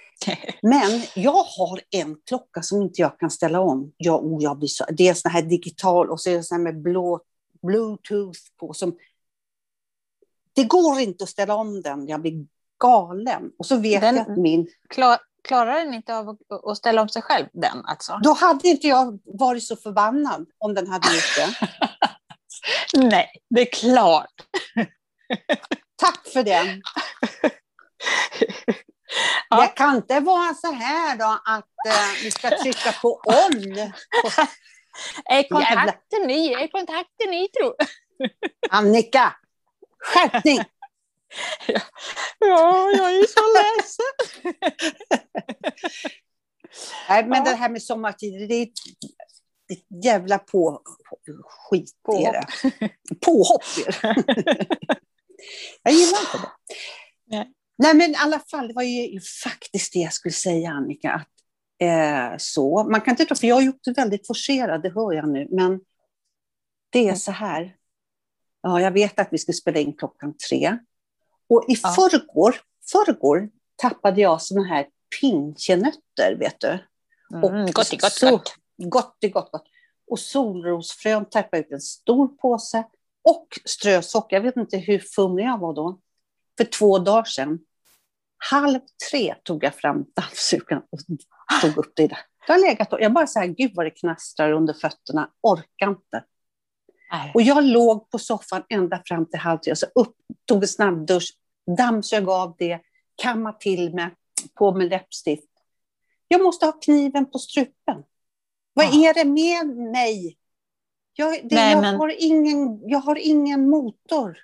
Men 0.61 1.01
jag 1.15 1.43
har 1.43 1.81
en 1.91 2.15
klocka 2.25 2.61
som 2.61 2.81
inte 2.81 3.01
jag 3.01 3.19
kan 3.19 3.31
ställa 3.31 3.59
om. 3.59 3.93
Jag, 3.97 4.25
oh, 4.25 4.43
jag 4.43 4.57
blir 4.57 4.67
så, 4.67 4.85
det 4.89 5.07
är 5.07 5.13
sån 5.13 5.31
här 5.31 5.41
digital 5.41 6.09
och 6.09 6.21
så 6.21 6.29
är 6.29 6.33
det 6.37 6.43
sån 6.43 6.55
här 6.57 6.63
med 6.63 6.81
blå, 6.81 7.21
bluetooth 7.61 8.39
på. 8.59 8.73
Som, 8.73 8.97
det 10.53 10.63
går 10.63 10.99
inte 10.99 11.23
att 11.23 11.29
ställa 11.29 11.55
om 11.55 11.81
den, 11.81 12.07
jag 12.07 12.21
blir 12.21 12.45
galen. 12.79 13.51
Och 13.57 13.65
så 13.65 13.77
vet 13.77 14.01
Den- 14.01 14.15
jag 14.15 14.31
att 14.31 14.37
min... 14.37 14.67
Klar, 14.89 15.17
klarar 15.43 15.73
den 15.85 15.93
inte 15.93 16.17
av 16.17 16.29
att, 16.29 16.37
att 16.65 16.77
ställa 16.77 17.01
om 17.01 17.09
sig 17.09 17.21
själv, 17.21 17.45
den 17.53 17.85
alltså? 17.85 18.19
Då 18.23 18.33
hade 18.33 18.67
inte 18.67 18.87
jag 18.87 19.19
varit 19.25 19.63
så 19.63 19.75
förbannad 19.75 20.45
om 20.57 20.73
den 20.73 20.87
hade 20.87 21.07
gjort 21.13 21.35
det. 21.37 21.69
Nej, 23.09 23.27
det 23.49 23.61
är 23.61 23.71
klart. 23.71 24.33
Tack 25.95 26.27
för 26.27 26.43
den. 26.43 26.81
Ja. 29.49 29.61
Det 29.61 29.67
kan 29.67 29.95
inte 29.95 30.19
vara 30.19 30.53
så 30.53 30.71
här 30.71 31.17
då 31.17 31.39
att 31.45 31.65
uh, 31.87 32.23
vi 32.23 32.31
ska 32.31 32.49
trycka 32.49 32.91
på 33.01 33.21
on. 33.25 33.77
är 35.25 35.49
kontakten 35.49 36.27
ny? 36.27 36.53
Är 36.53 36.67
kontakten 36.67 37.29
ny, 37.29 37.47
tro? 37.47 37.73
Annika, 38.69 39.35
skärpning! 39.99 40.57
Ja. 41.67 41.79
ja, 42.39 42.91
jag 42.91 43.13
är 43.15 43.27
så 43.27 43.41
ledsen. 43.57 44.13
Nej, 47.09 47.25
men 47.25 47.37
ja. 47.37 47.43
det 47.51 47.55
här 47.55 47.69
med 47.69 47.83
sommartider, 47.83 48.47
det 48.47 48.55
är 48.55 48.63
ett 48.63 50.05
jävla 50.05 50.39
på, 50.39 50.81
skit 51.43 51.91
Påhopp. 52.05 52.33
det. 52.33 52.89
Påhopp 53.25 53.63
jag 55.83 55.93
gillar 55.93 56.19
inte 56.19 56.37
det. 56.37 56.51
Nej. 57.25 57.53
Nej, 57.81 57.93
men 57.95 58.11
i 58.11 58.15
alla 58.17 58.39
fall, 58.39 58.67
det 58.67 58.73
var 58.73 58.83
ju 58.83 59.19
faktiskt 59.43 59.93
det 59.93 60.00
jag 60.00 60.13
skulle 60.13 60.33
säga, 60.33 60.69
Annika. 60.69 61.11
Att, 61.11 61.27
eh, 61.79 62.38
så. 62.38 62.83
Man 62.83 63.01
kan 63.01 63.11
inte 63.11 63.25
tro, 63.25 63.35
för 63.35 63.47
jag 63.47 63.55
har 63.55 63.61
gjort 63.61 63.83
det 63.83 63.91
väldigt 63.91 64.27
forcerat, 64.27 64.83
det 64.83 64.89
hör 64.89 65.13
jag 65.13 65.29
nu, 65.29 65.47
men 65.51 65.79
det 66.89 67.07
är 67.09 67.15
så 67.15 67.31
här. 67.31 67.75
Ja, 68.61 68.81
jag 68.81 68.91
vet 68.91 69.19
att 69.19 69.27
vi 69.31 69.38
skulle 69.38 69.55
spela 69.55 69.79
in 69.79 69.93
klockan 69.93 70.38
tre. 70.50 70.77
Och 71.50 71.65
i 71.67 71.75
ja. 71.83 71.89
förrgår, 71.89 72.55
förrgår 72.91 73.50
tappade 73.75 74.21
jag 74.21 74.41
såna 74.41 74.63
här 74.63 74.88
pinchenötter, 75.21 76.35
vet 76.39 76.59
du. 76.59 76.79
Mm, 77.33 77.43
och 77.43 77.73
gott, 77.73 78.01
gott, 78.01 78.13
så, 78.13 78.29
gott. 78.29 78.55
Gott, 78.77 79.17
gott, 79.21 79.51
gott. 79.51 79.67
Och 80.07 80.19
solrosfrön 80.19 81.25
tappade 81.25 81.63
ut 81.63 81.71
en 81.71 81.81
stor 81.81 82.27
påse 82.27 82.83
och 83.29 83.47
strösocker. 83.65 84.35
Jag 84.35 84.43
vet 84.43 84.57
inte 84.57 84.77
hur 84.77 85.00
fumlig 85.00 85.45
jag 85.45 85.59
var 85.59 85.73
då. 85.73 86.00
För 86.57 86.65
två 86.65 87.00
dagar 87.00 87.23
sedan. 87.23 87.59
Halv 88.50 88.79
tre 89.12 89.36
tog 89.43 89.63
jag 89.63 89.75
fram 89.75 90.05
dammsugaren 90.15 90.83
och 90.89 91.00
tog 91.62 91.77
upp 91.77 91.91
det 91.95 92.07
där. 92.07 92.19
Det 92.48 92.53
har 92.53 92.60
legat 92.60 92.88
jag 92.91 93.13
bara 93.13 93.27
så 93.27 93.39
här, 93.39 93.48
gud 93.48 93.71
vad 93.75 93.86
det 93.86 93.91
knastrar 93.91 94.51
under 94.51 94.74
fötterna, 94.74 95.29
orkar 95.41 95.89
inte. 95.89 96.24
Nej. 97.12 97.31
Och 97.33 97.41
jag 97.41 97.63
låg 97.63 98.10
på 98.10 98.19
soffan 98.19 98.63
ända 98.69 99.01
fram 99.05 99.25
till 99.25 99.39
halv 99.39 99.57
tre, 99.57 99.75
så 99.75 99.86
upp, 99.95 100.15
tog 100.45 100.63
en 100.63 100.67
snabbdusch, 100.67 101.33
dammsög 101.77 102.29
av 102.29 102.55
det, 102.57 102.79
kammade 103.21 103.57
till 103.60 103.93
mig, 103.93 104.10
på 104.55 104.71
med 104.71 104.89
läppstift. 104.89 105.48
Jag 106.27 106.43
måste 106.43 106.65
ha 106.65 106.71
kniven 106.71 107.31
på 107.31 107.39
strupen. 107.39 108.03
Vad 108.74 108.86
ja. 108.86 109.10
är 109.10 109.13
det 109.13 109.25
med 109.25 109.91
mig? 109.91 110.38
Jag, 111.13 111.31
det, 111.43 111.55
Nej, 111.55 111.71
jag, 111.71 111.81
men... 111.81 111.95
har 111.95 112.15
ingen, 112.19 112.89
jag 112.89 113.00
har 113.00 113.15
ingen 113.15 113.69
motor. 113.69 114.38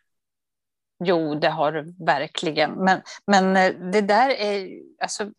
Jo, 1.00 1.36
det 1.36 1.50
har 1.50 1.72
du 1.72 1.96
verkligen. 2.06 2.72
Men, 2.72 3.02
men 3.26 3.58
eh, 3.58 3.92
det 3.92 4.02
där 4.02 4.30
är... 4.30 4.82
Alltså, 5.02 5.32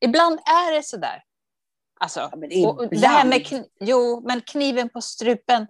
ibland 0.00 0.38
är 0.38 0.72
det 0.72 0.82
så 0.82 0.96
där. 0.96 1.24
Alltså, 2.00 2.20
ja, 2.20 2.36
men 2.36 2.48
det 2.90 3.06
här 3.06 3.24
med 3.24 3.64
jo, 3.80 4.22
men 4.26 4.40
kniven 4.40 4.88
på 4.88 5.00
strupen. 5.00 5.66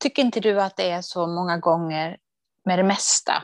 Tycker 0.00 0.22
inte 0.22 0.40
du 0.40 0.60
att 0.60 0.76
det 0.76 0.90
är 0.90 1.02
så 1.02 1.26
många 1.26 1.58
gånger 1.58 2.18
med 2.64 2.78
det 2.78 2.82
mesta? 2.82 3.42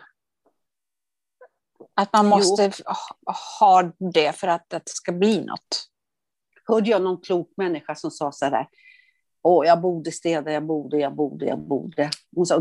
Att 1.94 2.12
man 2.12 2.26
måste 2.26 2.72
jo. 2.78 2.94
ha 3.60 3.92
det 4.12 4.32
för 4.32 4.48
att 4.48 4.68
det 4.68 4.82
ska 4.84 5.12
bli 5.12 5.44
något. 5.44 5.90
Hörde 6.68 6.90
jag 6.90 7.02
någon 7.02 7.20
klok 7.20 7.52
människa 7.56 7.94
som 7.94 8.10
sa 8.10 8.32
så 8.32 8.44
här, 8.44 8.68
Åh, 9.46 9.66
jag 9.66 9.80
borde 9.80 10.12
städa, 10.12 10.52
jag 10.52 10.66
borde, 10.66 10.98
jag 10.98 11.14
borde, 11.14 11.46
jag 11.46 11.58
borde. 11.58 12.10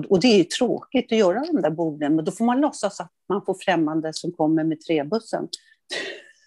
Och 0.10 0.20
det 0.20 0.28
är 0.28 0.38
ju 0.38 0.44
tråkigt 0.44 1.12
att 1.12 1.18
göra 1.18 1.40
de 1.40 1.62
där 1.62 1.70
borden, 1.70 2.16
men 2.16 2.26
då 2.26 2.32
får 2.32 2.46
man 2.46 2.62
låtsas 2.62 3.00
att 3.00 3.12
man 3.30 3.46
får 3.46 3.54
främmande 3.54 4.14
som 4.14 4.32
kommer 4.32 4.64
med 4.64 4.82
trebussen. 4.82 5.48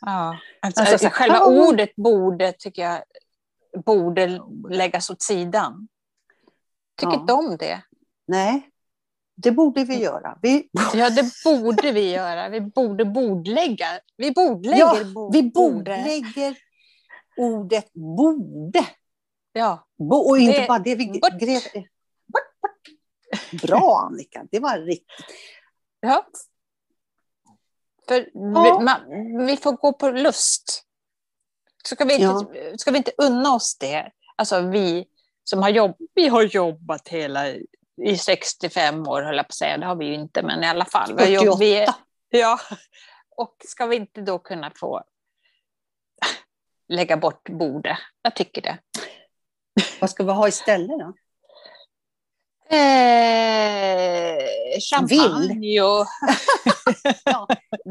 Ja, 0.01 0.39
alltså, 0.61 0.81
alltså, 0.81 0.95
alltså 0.95 1.09
själva 1.13 1.37
ja. 1.37 1.69
ordet 1.69 1.97
borde 1.97 2.53
tycker 2.53 2.83
jag 2.83 3.03
borde 3.85 4.41
läggas 4.71 5.11
åt 5.11 5.23
sidan. 5.23 5.89
Tycker 7.01 7.13
ja. 7.13 7.21
inte 7.21 7.33
om 7.33 7.57
det. 7.57 7.83
Nej, 8.27 8.71
det 9.37 9.51
borde 9.51 9.85
vi 9.85 10.03
göra. 10.03 10.39
Vi... 10.43 10.69
Ja, 10.95 11.11
det 11.11 11.25
borde 11.45 11.93
vi 11.93 12.13
göra. 12.13 12.49
Vi 12.49 12.61
borde 12.61 13.05
bordlägga. 13.05 13.87
Vi 14.17 14.31
bordlägger 14.33 14.79
ja, 14.79 15.31
vi 15.33 15.43
bordlägger 15.43 16.57
ordet 17.37 17.93
borde. 17.93 18.87
Ja. 19.57 19.87
Och 19.99 20.39
inte 20.39 20.61
det... 20.61 20.67
bara 20.69 20.79
det, 20.79 20.95
vi 20.95 21.21
grev... 21.41 21.61
Bra 23.63 24.01
Annika, 24.07 24.47
det 24.51 24.61
var 24.61 24.79
riktigt. 24.79 25.27
Ja. 26.01 26.27
För 28.09 28.29
ja. 28.35 28.79
Vi, 28.79 28.85
man, 28.85 29.01
vi 29.47 29.57
får 29.57 29.73
gå 29.73 29.93
på 29.93 30.11
lust. 30.11 30.83
Ska 31.85 32.05
vi, 32.05 32.15
inte, 32.15 32.25
ja. 32.25 32.79
ska 32.79 32.91
vi 32.91 32.97
inte 32.97 33.13
unna 33.19 33.55
oss 33.55 33.79
det? 33.79 34.11
Alltså 34.37 34.61
vi 34.61 35.07
som 35.45 35.63
har, 35.63 35.69
jobb, 35.69 35.97
vi 36.15 36.29
har 36.29 36.43
jobbat 36.43 37.09
hela 37.09 37.49
i 38.03 38.19
65 38.19 39.09
år, 39.09 39.23
höll 39.23 39.37
jag 39.37 39.47
på 39.47 39.51
att 39.51 39.55
säga. 39.55 39.79
Det 39.79 39.87
har 39.87 39.97
vi 39.97 40.07
ju 40.07 40.15
inte, 40.15 40.43
men 40.43 40.65
i 40.65 40.67
alla 40.67 40.85
fall. 40.85 41.19
48. 41.19 41.57
Vi, 41.59 41.87
ja, 42.29 42.61
och 43.37 43.57
ska 43.65 43.87
vi 43.87 43.97
inte 43.97 44.21
då 44.21 44.39
kunna 44.39 44.73
få 44.77 45.03
lägga 46.89 47.17
bort 47.17 47.49
bordet? 47.49 47.99
Jag 48.23 48.37
tycker 48.37 48.63
det. 48.63 48.79
Vad 50.01 50.11
ska 50.11 50.25
vi 50.25 50.33
ha 50.33 50.49
istället 50.49 50.99
då? 50.99 51.13
Eh, 52.77 54.39
champagne 54.91 55.59
vill. 55.59 55.83
och... 55.83 56.07
ja, 57.25 57.49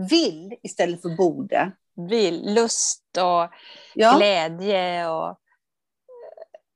vill 0.10 0.54
istället 0.64 1.02
för 1.02 1.10
borde. 1.10 1.72
Vill, 2.10 2.54
lust 2.54 3.18
och 3.18 3.50
ja. 3.94 4.18
glädje 4.18 5.08
och... 5.08 5.40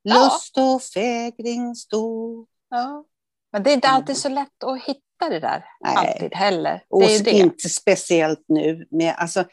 Lust 0.04 0.58
och 0.58 0.82
fägring 0.82 1.76
stor. 1.76 2.48
Ja. 2.70 3.06
Men 3.52 3.64
det 3.64 3.70
är 3.70 3.74
inte 3.74 3.90
alltid 3.90 4.18
så 4.18 4.30
lätt 4.30 4.64
att 4.64 4.84
hitta 4.84 5.30
det 5.30 5.40
där. 5.40 5.66
Nej. 5.80 5.96
Alltid 5.98 6.34
heller. 6.34 6.84
och 6.90 7.04
inte 7.28 7.70
speciellt 7.70 8.46
nu. 8.48 8.88
Med, 8.92 9.16
alltså, 9.18 9.46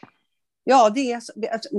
Ja, 0.69 0.89
det 0.89 1.11
är, 1.11 1.15
alltså, 1.15 1.69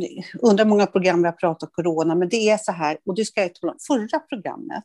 undrar 0.42 0.64
många 0.64 0.87
program 0.87 1.22
vi 1.22 1.29
har 1.29 1.33
pratat 1.33 1.62
om 1.62 1.72
corona, 1.72 2.14
men 2.14 2.29
det 2.29 2.51
är 2.51 2.59
så 2.59 2.72
här, 2.72 2.98
och 3.07 3.14
du 3.14 3.24
ska 3.24 3.42
ju 3.42 3.48
tala 3.48 3.72
om, 3.72 3.79
förra 3.87 4.18
programmet, 4.18 4.85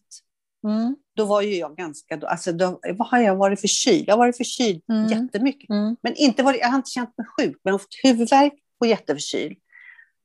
mm. 0.63 0.95
då 1.15 1.25
var 1.25 1.41
ju 1.41 1.55
jag 1.55 1.75
ganska, 1.75 2.21
alltså 2.27 2.51
då, 2.51 2.79
vad 2.93 3.07
har 3.07 3.19
jag 3.19 3.35
varit 3.35 3.61
förkyld? 3.61 4.03
Jag 4.07 4.13
har 4.13 4.17
varit 4.17 4.37
förkyld 4.37 4.81
mm. 4.89 5.07
jättemycket, 5.07 5.69
mm. 5.69 5.95
men 6.01 6.15
inte 6.15 6.43
varit, 6.43 6.59
jag 6.61 6.67
har 6.67 6.75
inte 6.75 6.89
känt 6.89 7.17
mig 7.17 7.27
sjuk, 7.27 7.59
men 7.63 7.71
jag 7.71 7.73
har 7.73 7.79
fått 7.79 7.99
huvudvärk 8.03 8.53
och 8.79 8.87
jätteförkyld. 8.87 9.57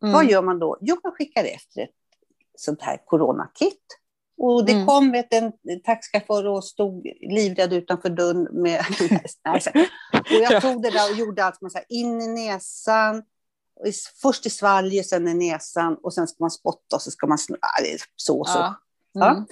Mm. 0.03 0.13
Vad 0.13 0.31
gör 0.31 0.43
man 0.43 0.59
då? 0.59 0.79
Jo, 0.81 0.97
man 1.05 1.13
skickar 1.13 1.45
efter 1.45 1.83
ett 1.83 1.91
sånt 2.57 2.83
här 2.83 2.99
coronakit. 3.07 3.85
Och 4.39 4.65
det 4.65 4.73
mm. 4.73 4.87
kom 4.87 5.13
vet, 5.13 5.35
en 5.35 5.53
taxichaufför 5.85 6.47
och 6.47 6.65
stod 6.65 7.07
livrädd 7.21 7.73
utanför 7.73 8.11
dörren 8.11 8.49
med... 8.63 8.81
och 10.13 10.43
jag 10.43 10.63
tog 10.63 10.83
det 10.83 10.91
där 10.91 11.13
och 11.13 11.19
gjorde 11.19 11.45
allt, 11.45 11.61
man, 11.61 11.71
så 11.71 11.79
här, 11.79 11.87
in 11.89 12.21
i 12.21 12.27
näsan, 12.27 13.23
först 14.23 14.47
i 14.47 14.51
svalget, 14.51 15.07
sen 15.07 15.29
i 15.29 15.35
näsan 15.35 15.97
och 16.03 16.15
sen 16.15 16.29
ska 16.29 16.37
man 16.41 16.51
spotta 16.51 16.97
och 16.97 17.03
så 17.03 17.11
ska 17.11 17.27
man 17.27 17.39
snurra. 17.39 17.69
Så, 18.17 18.45
så. 18.45 18.59
Ja. 18.59 18.75
Mm. 19.15 19.37
Ja. 19.37 19.47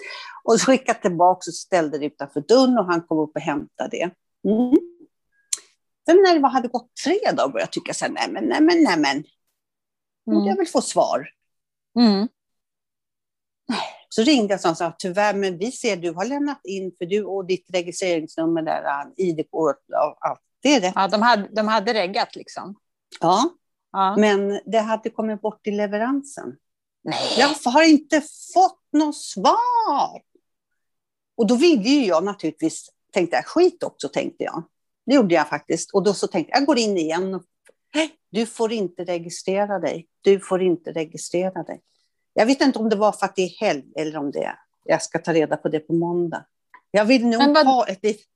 Och 0.44 0.60
så 0.60 0.66
skickade 0.66 1.00
tillbaka 1.00 1.50
och 1.50 1.54
ställde 1.54 1.98
det 1.98 2.06
utanför 2.06 2.40
dörren 2.40 2.78
och 2.78 2.84
han 2.84 3.02
kom 3.02 3.18
upp 3.18 3.32
och 3.34 3.40
hämtade 3.40 3.90
det. 3.90 4.10
Mm. 4.50 4.76
Sen 6.06 6.16
när 6.16 6.38
det 6.38 6.48
hade 6.48 6.68
gått 6.68 6.90
tre 7.04 7.18
dagar 7.32 7.48
började 7.48 7.60
jag 7.60 7.72
tycka 7.72 7.94
så 7.94 8.04
här, 8.04 8.12
nej 8.12 8.28
men, 8.30 8.44
nej 8.44 8.60
men, 8.60 8.82
nej 8.82 8.98
men. 8.98 9.24
Borde 10.26 10.38
mm. 10.38 10.48
jag 10.48 10.56
väl 10.56 10.66
få 10.66 10.80
svar. 10.80 11.28
Mm. 11.98 12.28
Så 14.08 14.22
ringde 14.22 14.58
jag 14.62 14.70
och 14.70 14.76
sa, 14.76 14.92
tyvärr, 14.98 15.34
men 15.34 15.58
vi 15.58 15.72
ser 15.72 15.96
du 15.96 16.12
har 16.12 16.24
lämnat 16.24 16.60
in, 16.64 16.92
för 16.98 17.06
du 17.06 17.24
och 17.24 17.46
ditt 17.46 17.66
registreringsnummer 17.72 18.62
där, 18.62 19.12
ID-kort 19.16 19.76
och 19.76 20.26
allt. 20.26 20.40
Det 20.62 20.74
är 20.74 20.80
rätt. 20.80 20.92
Ja, 20.96 21.08
de 21.08 21.22
hade, 21.22 21.48
de 21.52 21.68
hade 21.68 21.94
reggat 21.94 22.36
liksom. 22.36 22.76
Ja. 23.20 23.50
Ja. 23.96 24.16
Men 24.16 24.60
det 24.66 24.78
hade 24.78 25.10
kommit 25.10 25.40
bort 25.40 25.66
i 25.66 25.70
leveransen. 25.70 26.56
Nej. 27.04 27.34
Jag 27.38 27.70
har 27.70 27.82
inte 27.82 28.20
fått 28.54 28.82
något 28.92 29.16
svar. 29.16 30.22
Och 31.36 31.46
då 31.46 31.56
ville 31.56 31.88
ju 31.88 32.06
jag 32.06 32.24
naturligtvis, 32.24 32.90
tänkte 33.12 33.36
jag, 33.36 33.46
skit 33.46 33.82
också 33.82 34.08
tänkte 34.08 34.44
jag. 34.44 34.62
Det 35.06 35.14
gjorde 35.14 35.34
jag 35.34 35.48
faktiskt. 35.48 35.94
Och 35.94 36.02
då 36.02 36.14
så 36.14 36.26
tänkte 36.26 36.50
jag, 36.50 36.60
jag 36.60 36.66
går 36.66 36.78
in 36.78 36.96
igen. 36.96 37.40
Du 38.30 38.46
får 38.46 38.72
inte 38.72 39.04
registrera 39.04 39.78
dig. 39.78 40.06
Du 40.20 40.40
får 40.40 40.62
inte 40.62 40.92
registrera 40.92 41.62
dig. 41.62 41.80
Jag 42.32 42.46
vet 42.46 42.60
inte 42.60 42.78
om 42.78 42.88
det 42.88 42.96
var 42.96 43.12
för 43.12 43.26
att 43.26 43.36
det 43.36 43.42
är 43.42 43.60
helg 43.60 43.84
eller 43.96 44.16
om 44.16 44.30
det 44.30 44.44
är, 44.44 44.58
jag 44.84 45.02
ska 45.02 45.18
ta 45.18 45.32
reda 45.32 45.56
på 45.56 45.68
det 45.68 45.80
på 45.80 45.92
måndag. 45.92 46.44
Jag 46.90 47.04
vill 47.04 47.26
nog 47.26 47.54
vad, 47.54 47.66
ha 47.66 47.86
ett 47.86 48.02
litet... 48.02 48.26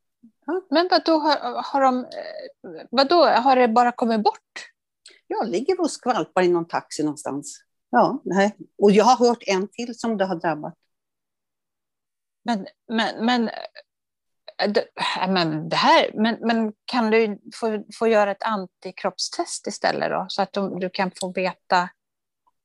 Men 0.70 0.88
vadå, 0.90 1.18
har, 1.18 1.62
har, 1.62 1.80
de, 1.80 2.04
eh, 2.04 2.86
vadå, 2.90 3.24
har 3.24 3.56
det 3.56 3.68
bara 3.68 3.92
kommit 3.92 4.22
bort? 4.22 4.69
Jag 5.30 5.48
ligger 5.48 5.80
och 5.80 5.90
skvalpar 5.90 6.42
i 6.42 6.48
någon 6.48 6.68
taxi 6.68 7.02
någonstans. 7.02 7.64
Ja, 7.90 8.22
nej. 8.24 8.56
Och 8.78 8.90
jag 8.90 9.04
har 9.04 9.26
hört 9.26 9.42
en 9.46 9.68
till 9.68 9.98
som 9.98 10.16
det 10.16 10.24
har 10.24 10.36
drabbat. 10.36 10.74
Men, 12.44 12.66
men, 12.88 13.26
men 13.26 13.50
men, 15.28 15.68
det 15.68 15.76
här, 15.76 16.10
men, 16.14 16.36
men 16.40 16.72
kan 16.84 17.10
du 17.10 17.38
få, 17.54 17.84
få 17.98 18.08
göra 18.08 18.30
ett 18.30 18.42
antikroppstest 18.42 19.66
istället 19.66 20.10
då? 20.10 20.26
Så 20.28 20.42
att 20.42 20.52
de, 20.52 20.80
du 20.80 20.90
kan 20.90 21.10
få 21.20 21.32
veta 21.32 21.88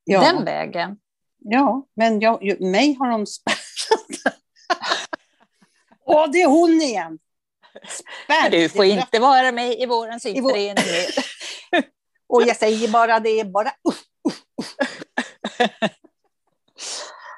ja. 0.03 0.21
den 0.21 0.45
vägen? 0.45 0.97
Ja, 1.37 1.87
men 1.95 2.19
jag, 2.19 2.61
mig 2.61 2.95
har 2.99 3.09
de 3.09 3.25
spärrat. 3.25 4.35
Åh, 6.05 6.31
det 6.31 6.41
är 6.41 6.47
hon 6.47 6.81
igen! 6.81 7.19
Spärr. 7.87 8.49
Du 8.51 8.69
får 8.69 8.85
inte 8.85 9.19
vara 9.19 9.51
med 9.51 9.79
i 9.79 9.85
vår 9.85 10.19
syntförening. 10.19 10.85
Och 12.35 12.41
jag 12.41 12.57
säger 12.57 12.87
bara 12.87 13.19
det, 13.19 13.43
bara 13.43 13.69
uff, 13.89 14.03
uff, 14.27 14.43
uff. 14.59 14.75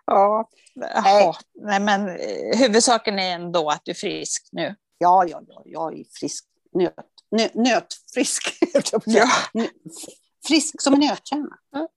Ja, 0.05 0.49
Nej. 0.75 1.33
Nej, 1.53 1.79
men 1.79 2.09
eh, 2.09 2.57
huvudsaken 2.57 3.19
är 3.19 3.35
ändå 3.35 3.69
att 3.69 3.81
du 3.83 3.91
är 3.91 3.95
frisk 3.95 4.49
nu. 4.51 4.75
Ja, 4.97 5.25
ja, 5.27 5.41
ja 5.47 5.61
jag 5.65 5.99
är 5.99 6.05
frisk. 6.19 6.45
Nöt, 6.73 6.93
nö, 7.31 7.47
nötfrisk. 7.53 8.43
ja. 9.05 9.29
Frisk 10.47 10.81
som 10.81 10.93
en 10.93 10.99
nötkärna. 10.99 11.57
Mm. 11.75 11.87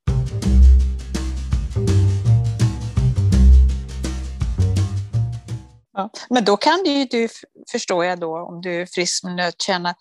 Ja. 5.92 6.10
Men 6.28 6.44
då 6.44 6.56
kan 6.56 6.82
du 6.84 6.90
ju, 6.90 7.04
du, 7.04 7.28
förstår 7.72 8.04
jag 8.04 8.20
då, 8.20 8.38
om 8.38 8.60
du 8.60 8.82
är 8.82 8.86
frisk 8.86 9.24
med 9.24 9.36
nötkärna, 9.36 9.94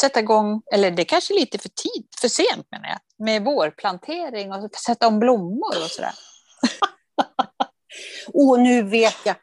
sätta 0.00 0.20
igång, 0.20 0.62
eller 0.74 0.90
det 0.90 1.02
är 1.02 1.04
kanske 1.04 1.34
är 1.34 1.40
lite 1.40 1.58
för 1.58 1.68
tid, 1.68 2.08
för 2.20 2.28
sent 2.28 2.66
menar 2.70 2.88
jag, 2.88 3.26
med 3.26 3.44
vårplantering 3.44 4.52
och 4.52 4.74
sätta 4.74 5.06
om 5.06 5.18
blommor 5.18 5.84
och 5.84 5.90
sådär. 5.90 6.12
Och 8.32 8.60
nu 8.60 8.82
vet 8.82 9.16
jag, 9.24 9.36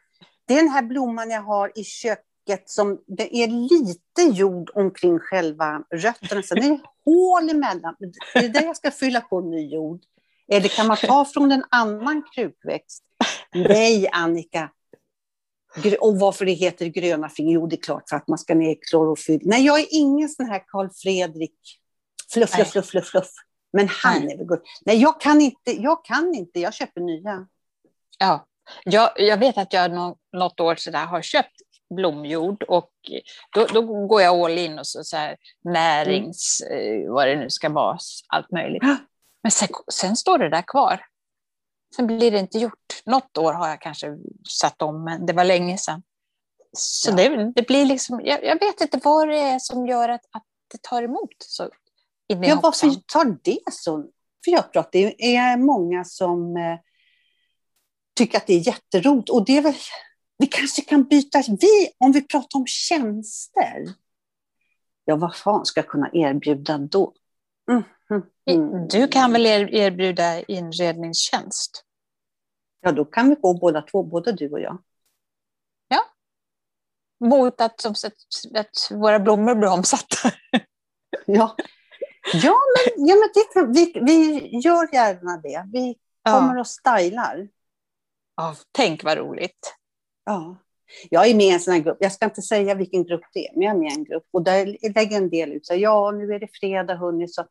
det 0.46 0.54
är 0.54 0.58
den 0.58 0.68
här 0.68 0.82
blomman 0.82 1.30
jag 1.30 1.42
har 1.42 1.72
i 1.74 1.84
köket 1.84 2.62
som 2.64 2.98
det 3.06 3.36
är 3.36 3.46
lite 3.46 4.38
jord 4.38 4.70
omkring 4.74 5.18
själva 5.18 5.82
rötterna. 5.94 6.42
Sen 6.42 6.58
är 6.58 6.68
det 6.68 6.80
hål 7.04 7.50
emellan. 7.50 7.96
Det 8.34 8.38
är 8.38 8.48
där 8.48 8.62
jag 8.62 8.76
ska 8.76 8.90
fylla 8.90 9.20
på 9.20 9.40
ny 9.40 9.74
jord. 9.74 10.00
Eller 10.52 10.68
kan 10.68 10.86
man 10.86 10.96
ta 10.96 11.24
från 11.24 11.52
en 11.52 11.64
annan 11.70 12.22
krukväxt? 12.34 13.04
Nej, 13.54 14.08
Annika. 14.12 14.70
Och 16.00 16.18
varför 16.18 16.44
det 16.44 16.52
heter 16.52 16.86
gröna 16.86 17.28
fingrar? 17.28 17.52
Jo, 17.52 17.66
det 17.66 17.76
är 17.76 17.82
klart 17.82 18.08
för 18.08 18.16
att 18.16 18.28
man 18.28 18.38
ska 18.38 18.54
ner 18.54 18.70
i 18.70 18.74
klorofyll. 18.74 19.40
Nej, 19.44 19.66
jag 19.66 19.80
är 19.80 19.86
ingen 19.90 20.28
sån 20.28 20.46
här 20.46 20.62
Karl 20.66 20.88
Fredrik. 21.02 21.80
Fluff, 22.32 22.50
fluff, 22.50 22.70
fluff, 22.70 22.86
fluff, 22.86 23.06
fluff. 23.06 23.30
Men 23.72 23.88
han 23.88 24.20
Nej. 24.20 24.32
är 24.32 24.38
väl 24.38 24.46
god. 24.46 24.60
Nej, 24.86 25.00
jag 25.00 25.20
kan 25.20 25.40
inte. 25.40 25.82
Jag 25.82 26.04
kan 26.04 26.34
inte. 26.34 26.60
Jag 26.60 26.74
köper 26.74 27.00
nya. 27.00 27.46
Ja, 28.18 28.46
jag, 28.84 29.10
jag 29.16 29.38
vet 29.38 29.58
att 29.58 29.72
jag 29.72 30.16
något 30.32 30.60
år 30.60 30.74
sådär 30.76 31.06
har 31.06 31.22
köpt 31.22 31.56
blomjord 31.94 32.62
och 32.62 32.92
då, 33.54 33.66
då 33.66 34.06
går 34.06 34.22
jag 34.22 34.40
all 34.40 34.58
in 34.58 34.78
och 34.78 34.86
så, 34.86 35.04
så 35.04 35.16
här, 35.16 35.36
närings, 35.64 36.62
mm. 36.70 37.12
vad 37.12 37.28
det 37.28 37.36
nu 37.36 37.50
ska 37.50 37.68
vara, 37.68 37.98
allt 38.28 38.50
möjligt. 38.50 38.82
Men 39.42 39.50
sen, 39.50 39.68
sen, 39.92 40.16
står 40.16 40.38
det 40.38 40.48
där 40.48 40.62
kvar. 40.66 41.00
Sen 41.96 42.06
blir 42.06 42.30
det 42.30 42.38
inte 42.38 42.58
gjort. 42.58 43.02
Något 43.06 43.38
år 43.38 43.52
har 43.52 43.68
jag 43.68 43.80
kanske 43.80 44.16
satt 44.48 44.82
om, 44.82 45.04
men 45.04 45.26
det 45.26 45.32
var 45.32 45.44
länge 45.44 45.78
sedan. 45.78 46.02
Så 46.72 47.10
ja. 47.10 47.16
det, 47.16 47.52
det, 47.56 47.66
blir 47.66 47.84
liksom, 47.84 48.20
jag, 48.24 48.44
jag, 48.44 48.60
vet 48.60 48.80
inte 48.80 49.00
vad 49.04 49.28
det 49.28 49.38
är 49.38 49.58
som 49.58 49.86
gör 49.86 50.08
att, 50.08 50.24
att 50.30 50.44
det 50.72 50.82
tar 50.82 51.02
emot 51.02 51.34
så 51.38 51.70
Ja, 52.26 52.60
varför 52.62 52.94
tar 53.06 53.38
det 53.42 53.58
så? 53.72 54.04
För 54.44 54.50
jag 54.52 54.76
att 54.76 54.92
det 54.92 55.36
är 55.36 55.56
många 55.56 56.04
som 56.04 56.56
eh, 56.56 56.78
tycker 58.16 58.38
att 58.38 58.46
det 58.46 58.54
är 58.54 58.66
jätteroligt. 58.66 59.30
Och 59.30 59.44
det 59.44 59.56
är 59.56 59.62
väl, 59.62 59.74
vi 60.38 60.46
kanske 60.46 60.82
kan 60.82 61.04
byta, 61.04 61.42
vi, 61.60 61.90
om 61.98 62.12
vi 62.12 62.22
pratar 62.22 62.58
om 62.58 62.66
tjänster, 62.66 63.94
ja 65.04 65.16
vad 65.16 65.36
fan 65.36 65.66
ska 65.66 65.80
jag 65.80 65.88
kunna 65.88 66.10
erbjuda 66.12 66.78
då? 66.78 67.12
Mm, 67.70 67.82
mm. 68.50 68.88
Du 68.88 69.08
kan 69.08 69.32
väl 69.32 69.46
erbjuda 69.46 70.42
inredningstjänst? 70.42 71.85
Ja, 72.86 72.92
då 72.92 73.04
kan 73.04 73.28
vi 73.28 73.34
gå 73.34 73.54
båda 73.54 73.82
två, 73.82 74.02
både 74.02 74.32
du 74.32 74.50
och 74.50 74.60
jag. 74.60 74.82
Ja, 75.88 76.00
mot 77.20 77.60
att, 77.60 77.80
som 77.80 77.94
sagt, 77.94 78.16
att 78.54 78.90
våra 78.90 79.18
blommor 79.18 79.54
blir 79.54 79.68
omsatta. 79.68 80.30
ja, 81.26 81.56
ja 82.34 82.54
men, 82.76 83.06
ja, 83.06 83.14
men 83.16 83.30
det 83.34 83.80
vi, 83.80 84.00
vi 84.00 84.48
gör 84.58 84.94
gärna 84.94 85.36
det. 85.36 85.64
Vi 85.72 85.96
kommer 86.22 86.54
ja. 86.54 86.60
och 86.60 86.66
stylar. 86.66 87.48
Ja, 88.36 88.56
tänk 88.72 89.04
vad 89.04 89.18
roligt. 89.18 89.74
Ja. 90.24 90.56
Jag 91.10 91.26
är 91.26 91.34
med 91.34 91.46
i 91.46 91.50
en 91.50 91.60
sån 91.60 91.74
här 91.74 91.80
grupp. 91.80 91.98
Jag 92.00 92.12
ska 92.12 92.24
inte 92.24 92.42
säga 92.42 92.74
vilken 92.74 93.04
grupp 93.04 93.24
det 93.32 93.46
är, 93.48 93.52
men 93.54 93.62
jag 93.62 93.74
är 93.74 93.78
med 93.78 93.92
i 93.92 93.94
en 93.94 94.04
grupp. 94.04 94.26
Och 94.30 94.42
där 94.42 94.66
lägger 94.94 95.16
en 95.16 95.30
del 95.30 95.52
ut 95.52 95.66
så 95.66 95.74
ja, 95.74 96.10
nu 96.10 96.34
är 96.34 96.40
det 96.40 96.48
fredag, 96.60 96.94
hörni. 96.94 97.28
Så, 97.28 97.46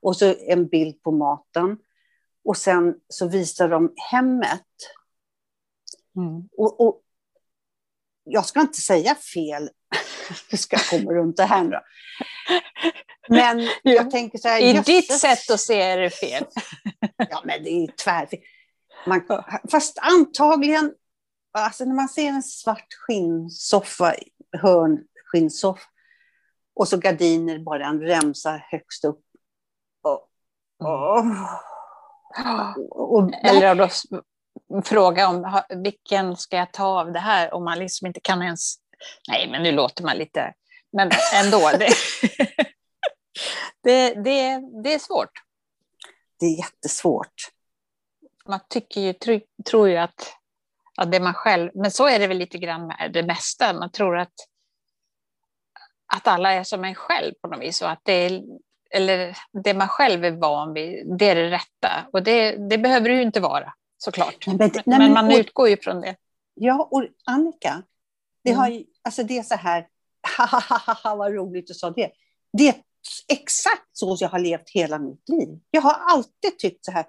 och 0.00 0.16
så 0.16 0.34
en 0.46 0.66
bild 0.66 1.02
på 1.02 1.10
maten. 1.10 1.78
Och 2.46 2.56
sen 2.56 2.94
så 3.08 3.28
visar 3.28 3.68
de 3.68 3.92
hemmet. 4.10 4.66
Mm. 6.16 6.48
Och, 6.56 6.80
och, 6.80 7.02
jag 8.24 8.46
ska 8.46 8.60
inte 8.60 8.80
säga 8.80 9.14
fel, 9.14 9.70
du 10.50 10.56
ska 10.56 10.76
komma 10.90 11.12
runt 11.12 11.36
det 11.36 11.44
här 11.44 11.64
nu. 11.64 11.80
Men 13.28 13.68
jag 13.82 14.10
tänker 14.10 14.38
så 14.38 14.48
här... 14.48 14.60
I 14.60 14.66
jösses. 14.66 14.86
ditt 14.86 15.20
sätt 15.20 15.50
att 15.50 15.60
se 15.60 15.80
är 15.80 15.98
det 15.98 16.10
fel. 16.10 16.44
ja, 17.30 17.42
men 17.44 17.62
det 17.64 17.70
är 17.70 17.86
tvärfel. 17.86 18.38
Man, 19.06 19.22
fast 19.70 19.98
antagligen, 19.98 20.94
alltså 21.52 21.84
när 21.84 21.94
man 21.94 22.08
ser 22.08 22.28
en 22.28 22.42
svart 22.42 22.94
skinnsoffa, 23.06 24.14
hörnskinnsoffa, 24.62 25.88
och 26.74 26.88
så 26.88 26.96
gardiner, 26.96 27.58
bara 27.58 27.86
en 27.86 28.00
remsa 28.00 28.62
högst 28.70 29.04
upp. 29.04 29.24
Och, 30.02 30.28
och, 30.88 31.24
och, 32.90 33.34
Eller 33.44 33.74
då 33.74 33.88
fråga 34.84 35.28
om 35.28 35.62
vilken 35.82 36.36
ska 36.36 36.56
jag 36.56 36.72
ta 36.72 37.00
av 37.00 37.12
det 37.12 37.18
här, 37.18 37.54
om 37.54 37.64
man 37.64 37.78
liksom 37.78 38.06
inte 38.06 38.20
kan 38.20 38.42
ens... 38.42 38.74
Nej, 39.28 39.48
men 39.50 39.62
nu 39.62 39.72
låter 39.72 40.04
man 40.04 40.16
lite... 40.16 40.54
Men 40.92 41.10
ändå. 41.34 41.70
Det, 41.78 41.88
det, 43.82 44.14
det, 44.14 44.60
det 44.82 44.94
är 44.94 44.98
svårt. 44.98 45.30
Det 46.40 46.46
är 46.46 46.58
jättesvårt 46.58 47.50
man 48.48 48.60
tycker 48.68 49.00
ju, 49.00 49.12
tro, 49.12 49.40
tror 49.70 49.88
ju 49.88 49.96
att, 49.96 50.36
att 50.96 51.12
det 51.12 51.20
man 51.20 51.34
själv, 51.34 51.70
men 51.74 51.90
så 51.90 52.08
är 52.08 52.18
det 52.18 52.26
väl 52.26 52.38
lite 52.38 52.58
grann 52.58 52.86
med 52.86 53.10
det 53.12 53.22
mesta, 53.22 53.72
man 53.72 53.90
tror 53.90 54.18
att, 54.18 54.34
att 56.14 56.26
alla 56.26 56.52
är 56.52 56.64
som 56.64 56.84
en 56.84 56.94
själv 56.94 57.34
på 57.42 57.48
något 57.48 57.60
vis 57.60 57.82
och 57.82 57.90
att 57.90 58.00
det 58.02 58.12
är, 58.12 58.42
eller 58.96 59.36
det 59.64 59.74
man 59.74 59.88
själv 59.88 60.24
är 60.24 60.30
van 60.30 60.72
vid, 60.72 61.18
det 61.18 61.28
är 61.28 61.34
det 61.34 61.50
rätta. 61.50 61.90
Och 62.12 62.22
det, 62.22 62.56
det 62.70 62.78
behöver 62.78 63.08
det 63.08 63.14
ju 63.14 63.22
inte 63.22 63.40
vara 63.40 63.72
såklart. 63.98 64.46
Nej, 64.46 64.56
men, 64.56 64.70
nej, 64.86 64.98
men, 64.98 65.12
man 65.12 65.26
och, 65.26 65.38
utgår 65.38 65.68
ju 65.68 65.76
från 65.76 66.00
det. 66.00 66.16
Ja, 66.54 66.88
och 66.90 67.04
Annika, 67.24 67.82
det, 68.44 68.52
har 68.52 68.68
ju, 68.68 68.84
alltså 69.02 69.22
det 69.22 69.38
är 69.38 69.42
så 69.42 69.54
här, 69.54 69.86
ha 71.02 71.14
vad 71.14 71.34
roligt 71.34 71.66
du 71.66 71.74
sa 71.74 71.90
det. 71.90 72.10
Det 72.52 72.68
är 72.68 72.74
exakt 73.28 73.88
så 73.92 74.16
jag 74.20 74.28
har 74.28 74.38
levt 74.38 74.70
hela 74.70 74.98
mitt 74.98 75.28
liv. 75.28 75.48
Jag 75.70 75.82
har 75.82 75.92
alltid 75.92 76.58
tyckt 76.58 76.84
så 76.84 76.90
här, 76.92 77.06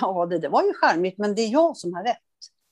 ja, 0.00 0.26
det, 0.26 0.38
det 0.38 0.48
var 0.48 0.62
ju 0.62 0.74
charmigt, 0.74 1.18
men 1.18 1.34
det 1.34 1.42
är 1.42 1.48
jag 1.48 1.76
som 1.76 1.94
har 1.94 2.04
rätt. 2.04 2.18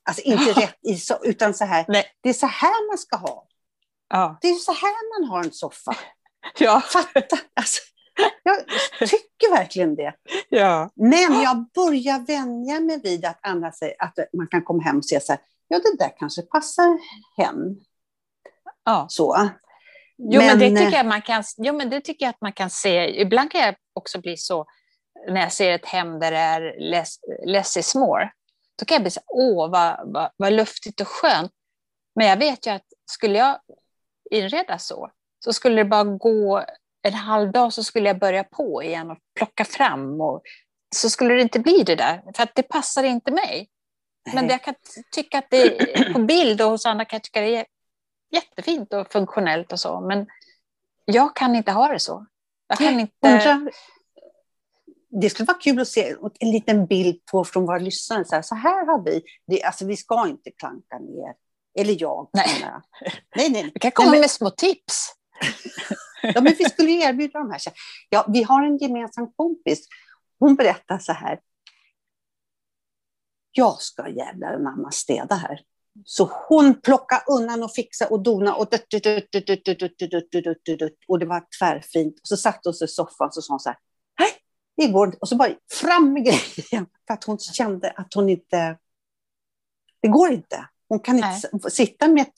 Alltså 0.08 0.22
inte 0.22 0.52
rätt, 0.60 0.78
i, 0.82 0.98
utan 1.22 1.54
så 1.54 1.64
här, 1.64 1.84
Nej. 1.88 2.04
det 2.20 2.28
är 2.28 2.32
så 2.32 2.46
här 2.46 2.88
man 2.90 2.98
ska 2.98 3.16
ha. 3.16 3.46
Ja. 4.08 4.38
Det 4.40 4.48
är 4.48 4.54
så 4.54 4.72
här 4.72 5.20
man 5.20 5.30
har 5.30 5.44
en 5.44 5.52
soffa. 5.52 5.96
Ja. 6.58 6.80
Fatta, 6.80 7.38
alltså, 7.54 7.80
jag 8.42 9.08
tycker 9.08 9.50
verkligen 9.50 9.94
det. 9.94 10.14
Ja. 10.48 10.90
Men 10.94 11.42
jag 11.42 11.66
börjar 11.74 12.26
vänja 12.26 12.80
mig 12.80 13.00
vid 13.02 13.24
att 13.24 13.38
andra 13.42 13.72
säger 13.72 13.96
att 13.98 14.18
man 14.32 14.48
kan 14.48 14.64
komma 14.64 14.82
hem 14.82 14.98
och 14.98 15.04
se 15.04 15.20
så 15.20 15.32
här, 15.32 15.40
ja 15.68 15.78
det 15.78 16.04
där 16.04 16.12
kanske 16.18 16.42
passar 16.42 16.98
hem. 17.36 17.76
Ja. 18.84 19.06
Så. 19.08 19.48
Jo, 20.18 20.40
men, 20.40 20.58
men 20.58 20.74
det 20.74 20.80
tycker 20.80 20.96
jag 20.96 21.06
man 21.06 21.22
kan, 21.22 21.44
jo, 21.56 21.74
men 21.74 21.90
det 21.90 22.00
tycker 22.00 22.26
jag 22.26 22.30
att 22.30 22.40
man 22.40 22.52
kan 22.52 22.70
se. 22.70 23.20
Ibland 23.20 23.50
kan 23.50 23.60
jag 23.60 23.74
också 23.92 24.20
bli 24.20 24.36
så 24.36 24.66
när 25.28 25.40
jag 25.40 25.52
ser 25.52 25.72
ett 25.72 25.86
hem 25.86 26.18
där 26.18 26.30
det 26.30 26.38
är 26.38 26.90
less, 26.90 27.18
less 27.46 27.76
is 27.76 27.94
more, 27.94 28.30
då 28.78 28.84
kan 28.84 28.94
jag 28.94 29.02
bli 29.02 29.10
så 29.10 29.20
åh 29.26 29.70
vad, 29.70 30.12
vad, 30.12 30.30
vad 30.36 30.52
luftigt 30.52 31.00
och 31.00 31.08
skönt. 31.08 31.52
Men 32.14 32.26
jag 32.26 32.36
vet 32.36 32.66
ju 32.66 32.70
att 32.70 32.86
skulle 33.10 33.38
jag 33.38 33.58
inreda 34.30 34.78
så, 34.78 35.10
så 35.44 35.52
skulle 35.52 35.76
det 35.76 35.84
bara 35.84 36.04
gå 36.04 36.64
en 37.06 37.14
halv 37.14 37.52
dag 37.52 37.72
så 37.72 37.84
skulle 37.84 38.08
jag 38.08 38.18
börja 38.18 38.44
på 38.44 38.82
igen 38.82 39.10
och 39.10 39.18
plocka 39.36 39.64
fram. 39.64 40.20
Och, 40.20 40.42
så 40.96 41.10
skulle 41.10 41.34
det 41.34 41.42
inte 41.42 41.60
bli 41.60 41.82
det 41.82 41.94
där, 41.94 42.22
för 42.36 42.42
att 42.42 42.54
det 42.54 42.62
passar 42.62 43.04
inte 43.04 43.30
mig. 43.30 43.68
Men 44.34 44.48
jag 44.48 44.64
kan 44.64 44.74
tycka 45.14 45.38
att 45.38 45.46
det 45.50 46.12
på 46.12 46.18
bild 46.18 46.62
och 46.62 46.70
hos 46.70 46.86
andra 46.86 47.04
kan 47.04 47.16
jag 47.16 47.22
tycka 47.22 47.40
det 47.40 47.56
är 47.56 47.66
jättefint 48.32 48.92
och 48.92 49.12
funktionellt 49.12 49.72
och 49.72 49.80
så, 49.80 50.00
men 50.00 50.26
jag 51.04 51.36
kan 51.36 51.56
inte 51.56 51.72
ha 51.72 51.88
det 51.88 52.00
så. 52.00 52.26
Jag 52.68 52.78
kan 52.78 53.00
inte... 53.00 53.70
Det 55.20 55.30
skulle 55.30 55.46
vara 55.46 55.58
kul 55.58 55.80
att 55.80 55.88
se 55.88 56.14
en 56.40 56.50
liten 56.50 56.86
bild 56.86 57.24
på 57.24 57.44
från 57.44 57.66
våra 57.66 57.78
lyssnare. 57.78 58.24
Så 58.24 58.34
här, 58.34 58.42
så 58.42 58.54
här 58.54 58.86
har 58.86 59.04
vi, 59.04 59.22
det, 59.46 59.62
alltså 59.62 59.86
vi 59.86 59.96
ska 59.96 60.28
inte 60.28 60.50
klanka 60.50 60.98
ner 60.98 61.34
Eller 61.78 61.96
jag. 62.02 62.30
Nej. 62.32 62.64
nej, 63.36 63.50
nej. 63.50 63.70
Vi 63.74 63.80
kan 63.80 63.90
komma 63.90 64.04
Nej, 64.06 64.12
men- 64.12 64.20
med 64.20 64.30
små 64.30 64.50
tips. 64.50 65.12
Ja, 66.34 66.40
men 66.40 66.54
vi 66.58 66.64
skulle 66.64 66.90
ju 66.90 67.00
erbjuda 67.02 67.38
de 67.38 67.50
här. 67.50 67.60
Ja, 68.08 68.24
vi 68.28 68.42
har 68.42 68.62
en 68.62 68.76
gemensam 68.78 69.32
kompis. 69.36 69.86
Hon 70.38 70.54
berättar 70.54 70.98
så 70.98 71.12
här. 71.12 71.40
Jag 73.52 73.80
ska 73.82 74.08
jävlar 74.08 74.54
anamma 74.54 74.90
städa 74.90 75.34
här. 75.34 75.60
Så 76.04 76.30
hon 76.48 76.80
plockade 76.80 77.22
undan 77.28 77.62
och 77.62 77.72
fixade 77.72 78.10
och 78.10 78.22
dona 78.22 78.54
och, 78.54 78.66
dutt, 78.70 78.90
dutt, 78.90 79.02
dutt, 79.02 79.32
dutt, 79.32 79.46
dutt, 79.46 79.64
dutt, 79.64 79.78
dutt, 79.78 79.98
dutt, 79.98 80.10
dutt, 80.32 80.44
dutt, 80.44 80.64
dutt, 80.64 80.78
dutt. 80.78 80.98
och 81.08 81.18
det 81.18 81.26
var 81.26 81.44
tvärfint. 81.58 82.20
Och 82.20 82.28
så 82.28 82.36
satt 82.36 82.60
hon 82.64 82.74
sig 82.74 82.84
i 82.84 82.88
soffan 82.88 83.26
och 83.36 83.44
sa 83.44 83.52
hon 83.52 83.60
så 83.60 83.68
här. 83.68 83.78
Nej, 84.20 84.28
det 84.76 84.92
går 84.92 85.06
inte. 85.06 85.18
Och 85.20 85.28
så 85.28 85.36
bara 85.36 85.50
fram 85.80 86.12
med 86.12 86.24
grejen. 86.24 86.86
För 87.06 87.14
att 87.14 87.24
hon 87.24 87.38
kände 87.38 87.90
att 87.90 88.14
hon 88.14 88.28
inte... 88.28 88.78
Det 90.02 90.08
går 90.08 90.32
inte. 90.32 90.68
Hon 90.88 91.00
kan 91.00 91.16
inte 91.16 91.28
s- 91.66 91.74
sitta 91.74 92.08
med 92.08 92.22
ett 92.22 92.34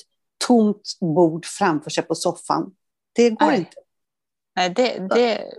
tomt 0.46 0.98
bord 1.01 1.46
framför 1.46 1.90
sig 1.90 2.05
på 2.05 2.14
soffan. 2.14 2.72
Det 3.18 3.31
går 3.31 3.46
Nej. 3.46 3.59
inte. 3.59 3.76
Nej, 4.57 4.70
det, 4.70 5.09
det... 5.14 5.52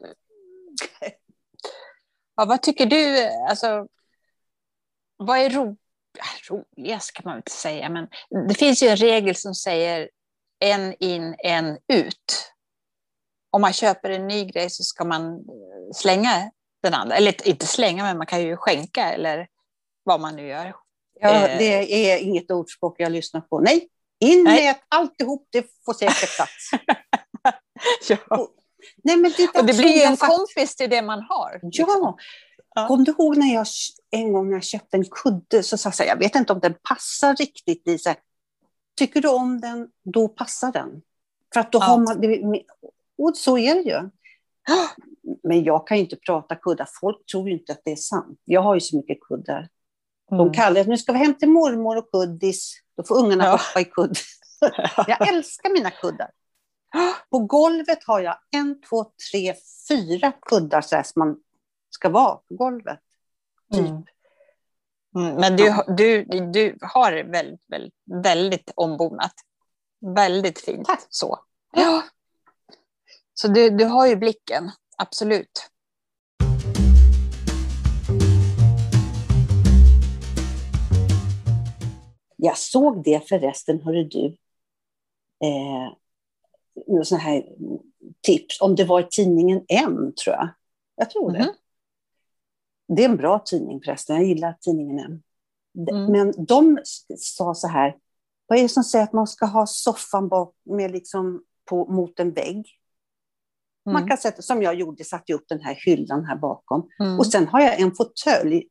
Ja, 2.35 2.45
vad 2.45 2.61
tycker 2.61 2.85
du? 2.85 3.25
Alltså, 3.49 3.87
vad 5.17 5.37
är 5.37 5.49
ro... 5.49 5.77
roligast 6.49 7.13
kan 7.13 7.23
man 7.25 7.37
inte 7.37 7.51
säga, 7.51 7.89
men 7.89 8.07
det 8.47 8.53
finns 8.53 8.83
ju 8.83 8.87
en 8.87 8.95
regel 8.97 9.35
som 9.35 9.55
säger 9.55 10.09
en 10.59 10.93
in, 10.99 11.35
en 11.39 11.77
ut. 11.93 12.53
Om 13.49 13.61
man 13.61 13.73
köper 13.73 14.09
en 14.09 14.27
ny 14.27 14.45
grej 14.45 14.69
så 14.69 14.83
ska 14.83 15.05
man 15.05 15.31
eh, 15.33 15.91
slänga 15.95 16.51
den 16.83 16.93
andra. 16.93 17.15
Eller 17.15 17.47
inte 17.47 17.67
slänga, 17.67 18.03
men 18.03 18.17
man 18.17 18.27
kan 18.27 18.41
ju 18.41 18.57
skänka 18.57 19.13
eller 19.13 19.47
vad 20.03 20.21
man 20.21 20.35
nu 20.35 20.47
gör. 20.47 20.73
Ja, 21.19 21.47
Eh. 21.47 21.57
det 21.57 22.11
är 22.11 22.17
inget 22.17 22.51
ordspråk 22.51 22.95
jag 22.99 23.11
lyssnar 23.11 23.41
på. 23.41 23.59
Nej, 23.59 23.89
in 24.19 24.43
med 24.43 24.75
alltihop, 24.89 25.47
det 25.51 25.65
får 25.85 25.93
säkert 25.93 26.35
plats. 26.35 26.69
Ja. 28.09 28.47
Nej, 29.03 29.17
men 29.17 29.31
det, 29.37 29.49
Och 29.59 29.65
det 29.65 29.73
blir 29.77 29.95
ju 29.95 30.01
en 30.01 30.17
kompis 30.17 30.75
till 30.75 30.89
det 30.89 31.01
man 31.01 31.21
har. 31.29 31.59
liksom. 31.63 31.85
Ja. 31.87 32.17
Ja. 32.75 32.87
Kom 32.87 33.03
du 33.03 33.11
ihåg 33.11 33.37
när 33.37 33.53
jag 33.53 33.65
en 34.11 34.33
gång 34.33 34.47
när 34.49 34.55
jag 34.55 34.63
köpte 34.63 34.97
en 34.97 35.05
kudde 35.05 35.63
så 35.63 35.77
sa 35.77 35.91
jag 35.97 36.07
jag 36.07 36.17
vet 36.19 36.35
inte 36.35 36.53
om 36.53 36.59
den 36.59 36.73
passar 36.83 37.35
riktigt 37.35 37.87
i 37.87 37.97
så 37.97 38.09
här, 38.09 38.17
Tycker 38.95 39.21
du 39.21 39.27
om 39.27 39.61
den, 39.61 39.87
då 40.03 40.27
passar 40.27 40.71
den. 40.71 41.01
För 41.53 41.59
att 41.59 41.71
då 41.71 41.79
Ja. 41.79 41.83
har 41.83 41.97
man, 41.97 42.21
det, 42.21 42.63
och 43.17 43.37
så 43.37 43.57
är 43.57 43.75
det 43.75 43.81
ju. 43.81 44.09
Men 45.43 45.63
jag 45.63 45.87
kan 45.87 45.97
ju 45.97 46.03
inte 46.03 46.15
prata 46.15 46.55
kuddar, 46.55 46.87
folk 47.01 47.25
tror 47.25 47.47
ju 47.49 47.53
inte 47.53 47.71
att 47.71 47.81
det 47.85 47.91
är 47.91 47.95
sant. 47.95 48.39
Jag 48.45 48.61
har 48.61 48.73
ju 48.75 48.81
så 48.81 48.97
mycket 48.97 49.17
kuddar. 49.21 49.69
De 50.29 50.39
Mm. 50.39 50.53
kallar 50.53 50.83
nu 50.83 50.97
ska 50.97 51.11
vi 51.13 51.19
hem 51.19 51.33
till 51.33 51.49
mormor 51.49 51.97
och 51.97 52.11
kuddis. 52.11 52.73
Då 52.97 53.03
får 53.03 53.15
ungarna 53.25 53.43
Ja. 53.45 53.51
hoppa 53.51 53.79
i 53.81 53.85
kudd. 53.85 54.17
Jag 55.07 55.27
älskar 55.27 55.69
mina 55.69 55.91
kuddar. 55.91 56.31
På 57.29 57.39
golvet 57.39 58.03
har 58.03 58.19
jag 58.19 58.37
en, 58.51 58.81
två, 58.81 59.05
tre, 59.31 59.55
fyra 59.89 60.31
kuddar 60.41 60.81
så 60.81 61.01
som 61.03 61.19
man 61.19 61.39
ska 61.89 62.09
vara 62.09 62.35
på 62.35 62.55
golvet. 62.55 62.99
Typ. 63.73 63.79
Mm. 63.79 64.03
Mm, 65.15 65.35
men 65.35 65.55
du, 65.55 65.73
du, 65.97 66.25
du 66.51 66.77
har 66.81 67.23
väldigt, 67.23 67.63
väldigt, 67.67 67.93
väldigt 68.23 68.71
ombonat. 68.75 69.33
Väldigt 70.15 70.59
fint. 70.59 70.87
Tack. 70.87 71.05
Så, 71.09 71.39
ja. 71.71 72.03
så 73.33 73.47
du, 73.47 73.69
du 73.69 73.85
har 73.85 74.07
ju 74.07 74.15
blicken, 74.15 74.71
absolut. 74.97 75.69
Jag 82.35 82.57
såg 82.57 83.03
det 83.03 83.29
förresten, 83.29 83.81
hörru 83.81 84.03
du. 84.03 84.25
Eh, 85.43 85.93
någon 86.87 87.05
sån 87.05 87.19
här 87.19 87.45
tips, 88.21 88.61
om 88.61 88.75
det 88.75 88.83
var 88.83 88.99
i 88.99 89.07
tidningen 89.11 89.65
M, 89.67 90.13
tror 90.23 90.35
jag. 90.35 90.49
Jag 90.95 91.09
tror 91.09 91.31
det. 91.31 91.39
Mhm. 91.39 91.53
Det 92.95 93.05
är 93.05 93.09
en 93.09 93.17
bra 93.17 93.39
tidning 93.39 93.81
förresten, 93.85 94.15
jag 94.15 94.25
gillar 94.25 94.57
tidningen 94.61 94.99
M. 94.99 95.21
Mm. 95.89 96.11
Men 96.11 96.45
de 96.45 96.79
sa 97.17 97.53
så 97.53 97.67
här, 97.67 97.97
vad 98.47 98.57
är 98.59 98.63
det 98.63 98.69
som 98.69 98.83
säger 98.83 99.03
att 99.03 99.13
man 99.13 99.27
ska 99.27 99.45
ha 99.45 99.65
soffan 99.67 100.29
bak 100.29 100.55
med 100.65 100.91
liksom 100.91 101.43
på, 101.65 101.85
mot 101.85 102.19
en 102.19 102.31
vägg? 102.31 102.65
Man 103.85 103.95
Mm. 103.95 104.07
kan 104.07 104.17
sätta, 104.17 104.41
som 104.41 104.61
jag 104.61 104.75
gjorde, 104.75 105.03
satte 105.03 105.33
upp 105.33 105.45
den 105.47 105.61
här 105.61 105.75
hyllan 105.85 106.25
här 106.25 106.35
bakom. 106.35 106.89
Mm. 106.99 107.19
Och 107.19 107.27
sen 107.27 107.47
har 107.47 107.61
jag 107.61 107.79
en 107.79 107.95
fåtölj, 107.95 108.67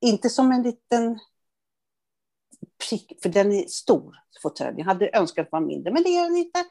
inte 0.00 0.28
som 0.28 0.52
en 0.52 0.62
liten 0.62 1.18
prick, 2.88 3.18
för 3.22 3.28
den 3.28 3.52
är 3.52 3.66
stor, 3.66 4.16
fåtölj. 4.42 4.74
Jag 4.78 4.84
hade 4.84 5.10
önskat 5.12 5.46
att 5.46 5.50
den 5.50 5.60
var 5.60 5.66
mindre, 5.68 5.92
men 5.92 6.02
det 6.02 6.08
är 6.08 6.24
den 6.24 6.36
inte. 6.36 6.64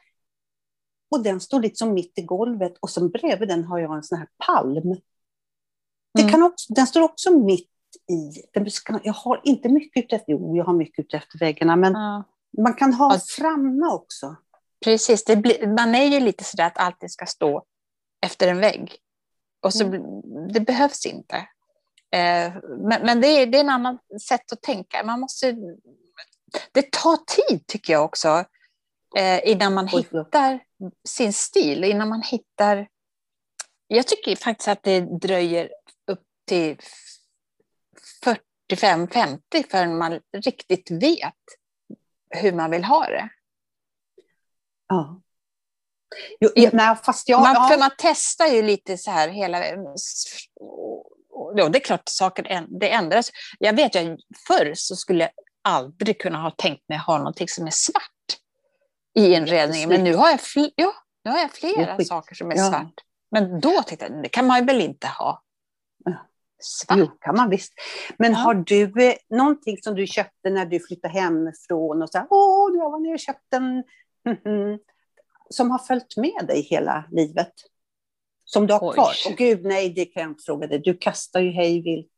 Och 1.14 1.22
den 1.22 1.40
står 1.40 1.60
liksom 1.60 1.94
mitt 1.94 2.18
i 2.18 2.22
golvet 2.22 2.74
och 2.80 2.90
sen 2.90 3.08
bredvid 3.10 3.48
den 3.48 3.64
har 3.64 3.78
jag 3.78 3.94
en 3.96 4.02
sån 4.02 4.18
här 4.18 4.28
palm. 4.46 4.74
Det 6.14 6.20
Mm. 6.20 6.32
kan 6.32 6.42
också, 6.42 6.72
den 6.74 6.86
står 6.86 7.02
också 7.02 7.30
mitt 7.38 7.70
i. 8.10 8.42
Den 8.52 8.70
ska, 8.70 9.00
jag 9.04 9.12
har 9.12 9.40
inte 9.44 9.68
mycket 9.68 10.04
ute 10.04 10.16
efter, 10.16 10.32
jo 10.32 10.56
jag 10.56 10.64
har 10.64 10.74
mycket 10.74 11.04
ute 11.04 11.16
efter 11.16 11.38
väggarna, 11.38 11.76
men 11.76 11.92
Ja, 11.92 12.22
man 12.62 12.74
kan 12.74 12.92
ha 12.94 13.14
Ja. 13.14 13.20
framme 13.36 13.86
också. 13.86 14.36
precis, 14.84 15.24
blir, 15.24 15.66
man 15.66 15.94
är 15.94 16.04
ju 16.04 16.20
lite 16.20 16.44
sådär 16.44 16.66
att 16.66 16.78
allting 16.78 17.08
ska 17.08 17.26
stå 17.26 17.64
efter 18.26 18.48
en 18.48 18.58
vägg. 18.60 18.96
Och 19.62 19.74
så, 19.74 19.84
Mm. 19.84 20.52
Det 20.52 20.60
behövs 20.60 21.06
inte. 21.06 21.36
Eh, 22.10 22.52
men 22.78 23.02
men 23.06 23.20
det, 23.20 23.26
är, 23.26 23.46
det 23.46 23.58
är 23.58 23.60
en 23.60 23.70
annan 23.70 23.98
sätt 24.28 24.52
att 24.52 24.62
tänka. 24.62 25.02
Man 25.04 25.20
måste, 25.20 25.52
det 26.72 26.90
tar 26.92 27.16
tid 27.16 27.66
tycker 27.66 27.92
jag 27.92 28.04
också. 28.04 28.44
Eh, 29.16 29.50
innan 29.50 29.74
man 29.74 29.88
hittar 29.88 30.60
sin 31.08 31.32
stil. 31.32 31.84
Innan 31.84 32.08
man 32.08 32.22
hittar... 32.22 32.88
Jag 33.86 34.06
tycker 34.06 34.36
faktiskt 34.36 34.68
att 34.68 34.82
det 34.82 35.00
dröjer 35.00 35.70
upp 36.06 36.22
till 36.46 36.76
45-50 38.72 39.38
förrän 39.70 39.98
man 39.98 40.20
riktigt 40.32 40.90
vet 40.90 41.34
hur 42.30 42.52
man 42.52 42.70
vill 42.70 42.84
ha 42.84 43.06
det. 43.06 43.28
Ja. 44.88 45.20
Jo, 46.40 46.50
ja, 46.54 46.70
nej, 46.72 46.96
fast 47.04 47.28
jag, 47.28 47.40
Man, 47.40 47.54
ja. 47.54 47.68
För 47.68 47.78
man 47.78 47.90
testar 47.98 48.46
ju 48.46 48.62
lite 48.62 48.98
så 48.98 49.10
här 49.10 49.28
hela... 49.28 49.66
Ja, 51.56 51.68
det 51.68 51.78
är 51.78 51.84
klart 51.84 52.08
saker 52.08 52.66
det 52.80 52.90
ändras. 52.90 53.30
Jag 53.58 53.76
vet 53.76 53.94
ju 53.94 54.12
att 54.12 54.20
förr 54.46 54.72
så 54.74 54.96
skulle 54.96 55.20
jag 55.20 55.30
aldrig 55.62 56.20
kunna 56.20 56.38
ha 56.38 56.50
tänkt 56.50 56.88
mig 56.88 56.98
ha 56.98 57.18
någonting 57.18 57.48
som 57.48 57.66
är 57.66 57.70
svart 57.70 58.13
i 59.14 59.34
en 59.34 59.46
redning. 59.46 59.88
Men 59.88 60.04
nu 60.04 60.14
har 60.14 60.30
jag, 60.30 60.38
fl- 60.40 60.72
ja, 60.76 60.92
nu 61.24 61.30
har 61.30 61.38
jag 61.38 61.50
flera 61.50 61.96
skit. 61.96 62.08
saker 62.08 62.34
som 62.34 62.50
är 62.50 62.56
Ja. 62.56 62.68
svart. 62.70 62.94
Men 63.30 63.60
då 63.60 63.82
tänkte 63.82 64.06
jag, 64.10 64.22
det 64.22 64.28
kan 64.28 64.46
man 64.46 64.66
väl 64.66 64.80
inte 64.80 65.06
ha. 65.06 65.42
Ja. 66.04 66.12
Svart? 66.58 66.98
Jo, 66.98 67.06
kan 67.20 67.36
man 67.36 67.50
visst. 67.50 67.72
Men 68.18 68.32
Ja. 68.32 68.38
har 68.38 68.54
du 68.54 68.82
eh, 69.08 69.14
någonting 69.30 69.76
som 69.82 69.94
du 69.94 70.06
köpte 70.06 70.50
när 70.50 70.66
du 70.66 70.80
flyttade 70.80 71.14
hemifrån 71.14 72.02
och 72.02 72.08
här, 72.14 72.26
åh, 72.30 72.70
jag 72.78 72.90
var 72.90 73.00
nere 73.00 73.12
och 73.12 73.18
köpte 73.18 73.56
en, 73.56 73.76
mhm", 74.28 74.78
som 75.50 75.70
har 75.70 75.78
följt 75.78 76.16
med 76.16 76.46
dig 76.46 76.60
hela 76.62 77.04
livet? 77.10 77.52
Som 78.44 78.66
du 78.66 78.72
har 78.74 78.88
Oj. 78.88 78.94
kvar? 78.94 79.12
Och 79.30 79.36
gud, 79.38 79.64
nej, 79.64 79.90
det 79.90 80.04
kan 80.04 80.22
jag 80.22 80.30
inte 80.30 80.42
fråga 80.46 80.66
dig. 80.66 80.78
Du 80.78 80.96
kastar 80.96 81.40
ju 81.40 81.50
hej 81.50 81.82
vilt. 81.82 82.10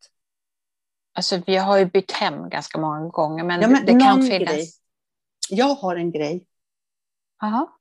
Alltså, 1.14 1.40
vi 1.46 1.56
har 1.56 1.78
ju 1.78 1.84
bytt 1.84 2.12
hem 2.12 2.48
ganska 2.48 2.78
många 2.78 3.08
gånger, 3.08 3.44
men, 3.44 3.60
Ja, 3.60 3.68
men 3.68 3.86
det 3.86 4.00
kan 4.00 4.22
finnas. 4.22 4.28
grej. 4.48 4.70
Jag 5.50 5.74
har 5.74 5.96
en 5.96 6.10
grej. 6.12 6.46
Aha. 7.42 7.78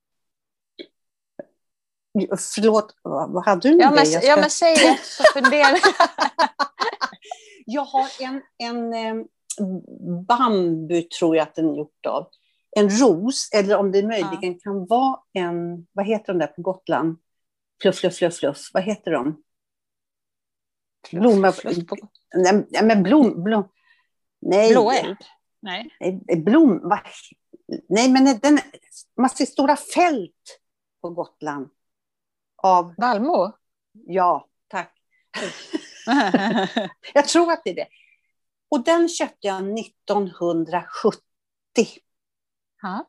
Förlåt, 2.54 2.96
vad 3.02 3.32
vad 3.32 3.44
hade 3.44 3.68
du 3.68 3.74
en 3.74 3.80
Ja, 3.80 3.90
men? 3.90 4.10
Jag, 4.10 4.24
ja, 4.24 4.32
ska- 4.32 4.40
men 4.40 4.50
säg 4.50 4.74
det, 4.74 4.98
så 5.02 5.22
funderar 5.32 5.78
jag 7.66 7.84
har 7.84 8.06
en, 8.20 8.42
en 8.58 8.92
eh, 8.94 9.24
bambu, 10.28 11.02
tror 11.02 11.36
jag 11.36 11.42
att 11.42 11.54
den 11.54 11.70
är 11.70 11.76
gjort 11.76 12.06
av. 12.06 12.28
En 12.76 12.90
ros, 12.90 13.50
eller 13.52 13.76
om 13.76 13.92
det 13.92 14.02
möjligen 14.02 14.60
kan 14.60 14.86
vara 14.86 15.20
en, 15.32 15.86
vad 15.92 16.06
heter 16.06 16.32
de 16.32 16.38
där 16.38 16.46
på 16.46 16.62
Gotland? 16.62 17.18
Fluff, 17.82 17.96
fluff, 17.96 18.14
fluff, 18.16 18.36
fluff. 18.38 18.70
Vad 18.72 18.82
heter 18.82 19.10
de? 19.10 19.42
Blomma, 21.10 21.52
nej, 22.34 22.66
nej, 22.70 22.84
men 22.84 23.02
blom, 23.02 23.42
blom. 23.44 23.68
Nej, 24.40 24.70
Blåeld? 24.72 25.16
Nej. 25.60 25.96
nej, 26.00 26.42
blom, 26.42 26.80
vad, 26.82 27.00
nej, 27.88 28.10
men 28.10 28.38
den, 28.38 28.58
man 29.16 29.30
ser 29.30 29.46
stora 29.46 29.76
fält 29.76 30.60
på 31.02 31.10
Gotland. 31.10 31.68
Av, 32.56 32.94
Vallmo? 32.98 33.52
ja, 33.92 34.48
tack. 34.68 34.92
Jag 37.14 37.28
tror 37.28 37.52
att 37.52 37.64
det 37.64 37.70
är 37.70 37.74
det. 37.74 37.88
Och 38.68 38.84
den 38.84 39.08
köpte 39.08 39.46
jag 39.46 39.78
1970 39.78 41.20
ja. 42.82 43.06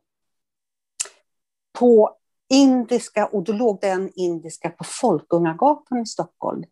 på 1.80 2.17
Indiska, 2.50 3.26
och 3.26 3.43
då 3.43 3.54
låg 3.54 3.82
den 3.82 4.12
Indiska 4.15 4.70
på 4.70 4.84
Folkungagatan 4.84 6.02
i 6.02 6.06
Stockholm. 6.06 6.63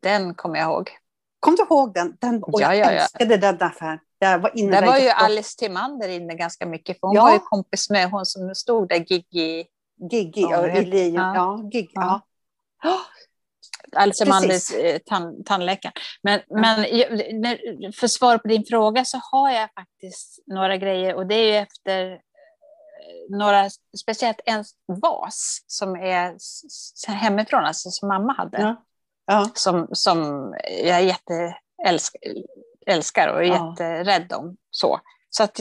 Den 0.00 0.34
kommer 0.34 0.58
jag 0.58 0.70
ihåg. 0.70 0.90
Kom 1.40 1.54
du 1.54 1.62
ihåg 1.62 1.94
den? 1.94 2.16
den 2.20 2.42
och 2.42 2.60
Ja, 2.60 2.74
jag 2.74 2.76
ja, 2.76 2.92
ja. 2.92 3.00
älskade 3.00 3.36
den 3.36 3.62
affären. 3.62 3.98
Där 4.24 4.38
var, 4.38 4.58
inne 4.58 4.80
Där 4.80 4.86
var 4.86 4.98
ju 4.98 5.08
Alice 5.08 5.58
Timander 5.58 6.08
inne 6.08 6.34
ganska 6.34 6.66
mycket, 6.66 7.00
för 7.00 7.06
hon 7.06 7.16
Ja. 7.16 7.22
var 7.22 7.32
ju 7.32 7.38
kompis 7.38 7.90
med 7.90 8.10
hon 8.10 8.26
som 8.26 8.54
stod 8.54 8.88
där, 8.88 8.96
Gigi, 8.96 9.66
Gigi, 10.10 10.40
Ja, 10.42 10.50
ja, 10.50 10.66
jag- 10.68 10.82
i 10.82 10.86
Lejon. 10.86 11.14
ja. 11.14 11.34
Ja, 11.34 11.68
Gigi, 11.72 11.90
Ja. 11.94 12.20
ja. 12.82 12.98
Alice. 13.96 14.24
Timanders 14.24 14.70
eh, 14.74 14.98
tan, 15.06 15.44
tandläkaren. 15.44 15.92
Men, 16.22 16.40
men 16.50 16.98
jag- 16.98 17.34
när- 17.34 17.92
för 18.00 18.06
svar 18.06 18.38
på 18.38 18.48
din 18.48 18.64
fråga 18.64 19.04
så 19.04 19.18
har 19.32 19.50
jag 19.50 19.68
faktiskt 19.74 20.38
några 20.46 20.76
grejer 20.76 21.14
och 21.14 21.26
det 21.26 21.34
är 21.34 21.46
ju 21.52 21.56
efter 21.56 22.12
eh, 22.12 22.18
några, 23.38 23.70
speciellt 24.02 24.40
en 24.44 24.64
vas 25.02 25.64
som 25.66 25.96
är 25.96 26.34
hemifrån, 27.12 27.64
alltså 27.64 27.90
som 27.90 28.08
mamma 28.08 28.32
hade. 28.32 28.60
Ja. 28.60 28.84
Ja. 29.26 29.50
som, 29.54 29.88
som 29.92 30.18
jag 30.84 31.04
jätteälskar 31.04 32.20
älskar 32.86 33.28
och 33.34 33.40
är 33.44 33.48
Ja. 33.48 33.70
jätterädd 33.70 34.32
om. 34.32 34.56
Så, 34.70 35.00
så 35.30 35.42
att 35.42 35.54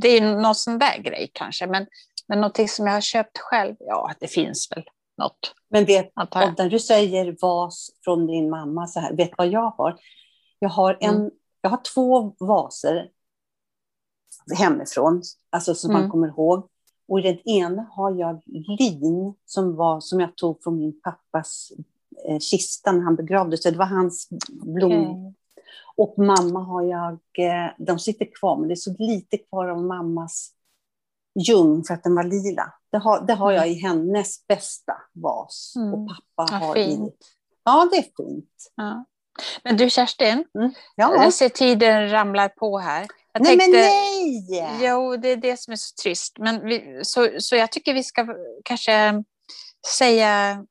det 0.00 0.08
är 0.08 0.36
någon 0.42 0.54
sån 0.54 0.78
där 0.78 0.98
grej 0.98 1.30
kanske. 1.32 1.66
Men, 1.66 1.86
men 2.28 2.40
någonting 2.40 2.68
som 2.68 2.86
jag 2.86 2.92
har 2.94 3.00
köpt 3.00 3.38
själv, 3.38 3.76
ja 3.78 4.12
det 4.20 4.26
finns 4.28 4.68
väl 4.76 4.84
något. 5.18 5.54
Men 5.70 5.84
vet, 5.84 6.12
när 6.16 6.68
du 6.68 6.78
säger 6.78 7.36
vas 7.40 7.90
från 8.04 8.26
din 8.26 8.50
mamma, 8.50 8.86
så 8.86 9.00
här, 9.00 9.12
vet 9.16 9.30
vad 9.38 9.48
jag 9.48 9.70
har? 9.70 9.96
Jag 10.58 10.68
har, 10.68 10.98
en, 11.00 11.14
Mm. 11.16 11.30
jag 11.60 11.70
har 11.70 11.80
två 11.94 12.34
vaser 12.38 13.08
hemifrån, 14.58 15.22
alltså 15.50 15.74
som 15.74 15.92
man 15.92 16.00
Mm. 16.00 16.10
kommer 16.10 16.28
ihåg. 16.28 16.68
Och 17.08 17.18
i 17.20 17.22
den 17.22 17.48
ena 17.48 17.82
har 17.90 18.14
jag 18.14 18.42
lin 18.78 19.34
som, 19.44 19.76
var, 19.76 20.00
som 20.00 20.20
jag 20.20 20.36
tog 20.36 20.62
från 20.62 20.78
min 20.78 21.00
pappas 21.00 21.72
eh, 22.28 22.38
kista 22.38 22.92
när 22.92 23.00
han 23.04 23.16
begravde 23.16 23.56
sig. 23.58 23.72
Det 23.72 23.78
var 23.78 23.86
hans 23.86 24.28
blom. 24.62 25.34
Och 25.96 26.14
mamma 26.18 26.60
har 26.60 26.82
jag, 26.82 27.12
eh, 27.38 27.70
de 27.78 27.98
sitter 27.98 28.34
kvar, 28.34 28.56
men 28.56 28.68
det 28.68 28.74
är 28.74 28.76
så 28.76 28.94
lite 28.98 29.38
kvar 29.38 29.68
av 29.68 29.82
mammas 29.82 30.50
ljung 31.48 31.84
för 31.84 31.94
att 31.94 32.02
den 32.02 32.14
var 32.14 32.24
lila. 32.24 32.72
Det 32.92 32.98
har, 32.98 33.26
det 33.26 33.34
har 33.34 33.52
jag 33.52 33.70
i 33.70 33.74
hennes 33.74 34.46
bästa 34.46 34.92
vas. 35.12 35.72
Mm. 35.76 35.94
Och 35.94 36.08
pappa 36.08 36.54
Ja, 36.54 36.66
har 36.66 36.76
i... 36.76 36.84
fint. 36.84 37.16
Ja, 37.64 37.88
det 37.92 37.96
är 37.96 38.02
fint. 38.02 38.72
Ja. 38.74 39.04
Men 39.62 39.76
du 39.76 39.90
Kerstin, 39.90 40.44
Ja. 40.96 41.14
jag 41.24 41.32
ser 41.32 41.48
tiden 41.48 42.10
ramlar 42.10 42.48
på 42.48 42.78
här. 42.78 43.06
Jag 43.32 43.42
Nej, 43.42 43.58
tänkte, 43.58 43.70
men 43.70 43.80
nej! 43.80 44.78
Jo, 44.80 45.16
det 45.16 45.28
är 45.28 45.36
det 45.36 45.60
som 45.60 45.72
är 45.72 45.76
så 45.76 46.02
trist. 46.02 46.38
Men 46.38 46.66
vi, 46.66 47.00
så, 47.02 47.28
så 47.38 47.56
jag 47.56 47.72
tycker 47.72 47.94
vi 47.94 48.02
ska 48.02 48.26
kanske 48.64 49.24
säga 49.98 50.64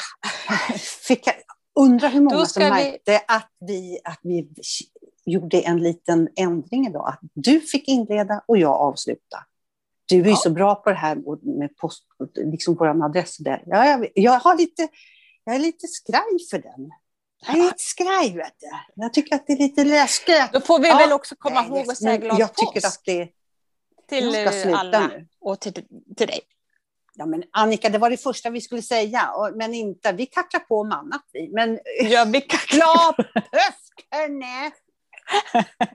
Fick 0.78 1.26
jag, 1.26 1.34
undrar 1.80 2.08
hur 2.08 2.20
många 2.20 2.36
som 2.36 2.46
ska 2.46 2.64
vi- 2.64 2.70
märkte 2.70 3.22
att 3.28 3.50
vi, 3.60 3.98
att 4.04 4.18
vi 4.22 4.48
gjorde 5.24 5.60
en 5.60 5.82
liten 5.82 6.28
ändring 6.36 6.86
idag. 6.86 7.08
Att 7.08 7.18
du 7.34 7.60
fick 7.60 7.88
inleda 7.88 8.44
och 8.48 8.58
jag 8.58 8.72
avsluta. 8.72 9.44
Du 10.06 10.20
är 10.20 10.28
Ja. 10.30 10.36
så 10.36 10.50
bra 10.50 10.74
på 10.74 10.90
det 10.90 10.96
här 10.96 11.16
med 11.58 11.76
post, 11.76 12.04
liksom 12.36 12.74
vår 12.74 13.04
adress 13.04 13.36
där. 13.36 13.62
Ja, 13.66 13.86
jag, 13.86 14.08
jag, 14.14 14.32
har 14.40 14.56
lite, 14.56 14.88
jag 15.44 15.54
är 15.54 15.58
lite 15.58 15.86
skraj 15.88 16.38
för 16.50 16.58
den. 16.58 16.90
Jag 17.46 17.58
är 17.58 17.62
lite 17.62 17.74
skraj, 17.78 18.36
vet 18.36 18.54
du. 18.60 18.66
Jag 18.94 19.12
tycker 19.12 19.34
att 19.36 19.46
det 19.46 19.52
är 19.52 19.56
lite 19.58 19.84
läskigt. 19.84 20.52
Då 20.52 20.60
får 20.60 20.78
vi 20.78 20.88
Ja, 20.88 20.96
väl 20.98 21.12
också 21.12 21.36
komma 21.36 21.60
Nej, 21.62 21.70
ihåg 21.70 21.90
att 21.90 21.98
säga 21.98 22.16
glad 22.16 22.40
Jag 22.40 22.54
tycker 22.54 22.72
påsk 22.80 22.86
att 22.86 23.00
det... 23.04 23.28
till 24.08 24.32
ska 24.32 24.50
sluta 24.50 24.78
alla 24.78 25.06
nu. 25.06 25.26
och 25.40 25.60
till, 25.60 25.72
till 26.16 26.26
dig. 26.26 26.40
Ja, 27.14 27.26
men 27.26 27.42
Annika, 27.50 27.88
det 27.88 27.98
var 27.98 28.10
det 28.10 28.16
första 28.16 28.50
vi 28.50 28.60
skulle 28.60 28.82
säga, 28.82 29.30
men 29.54 29.74
inte. 29.74 30.12
Vi 30.12 30.26
kacklar 30.26 30.60
på 30.60 30.80
om 30.80 30.92
annat. 30.92 31.22
Vi. 31.32 31.48
Men 31.52 31.78
Ja, 32.02 32.24
vi 32.24 32.40
kan 32.40 32.60
glad 32.68 33.16
påsk, 33.34 34.06
hörni! 34.10 34.70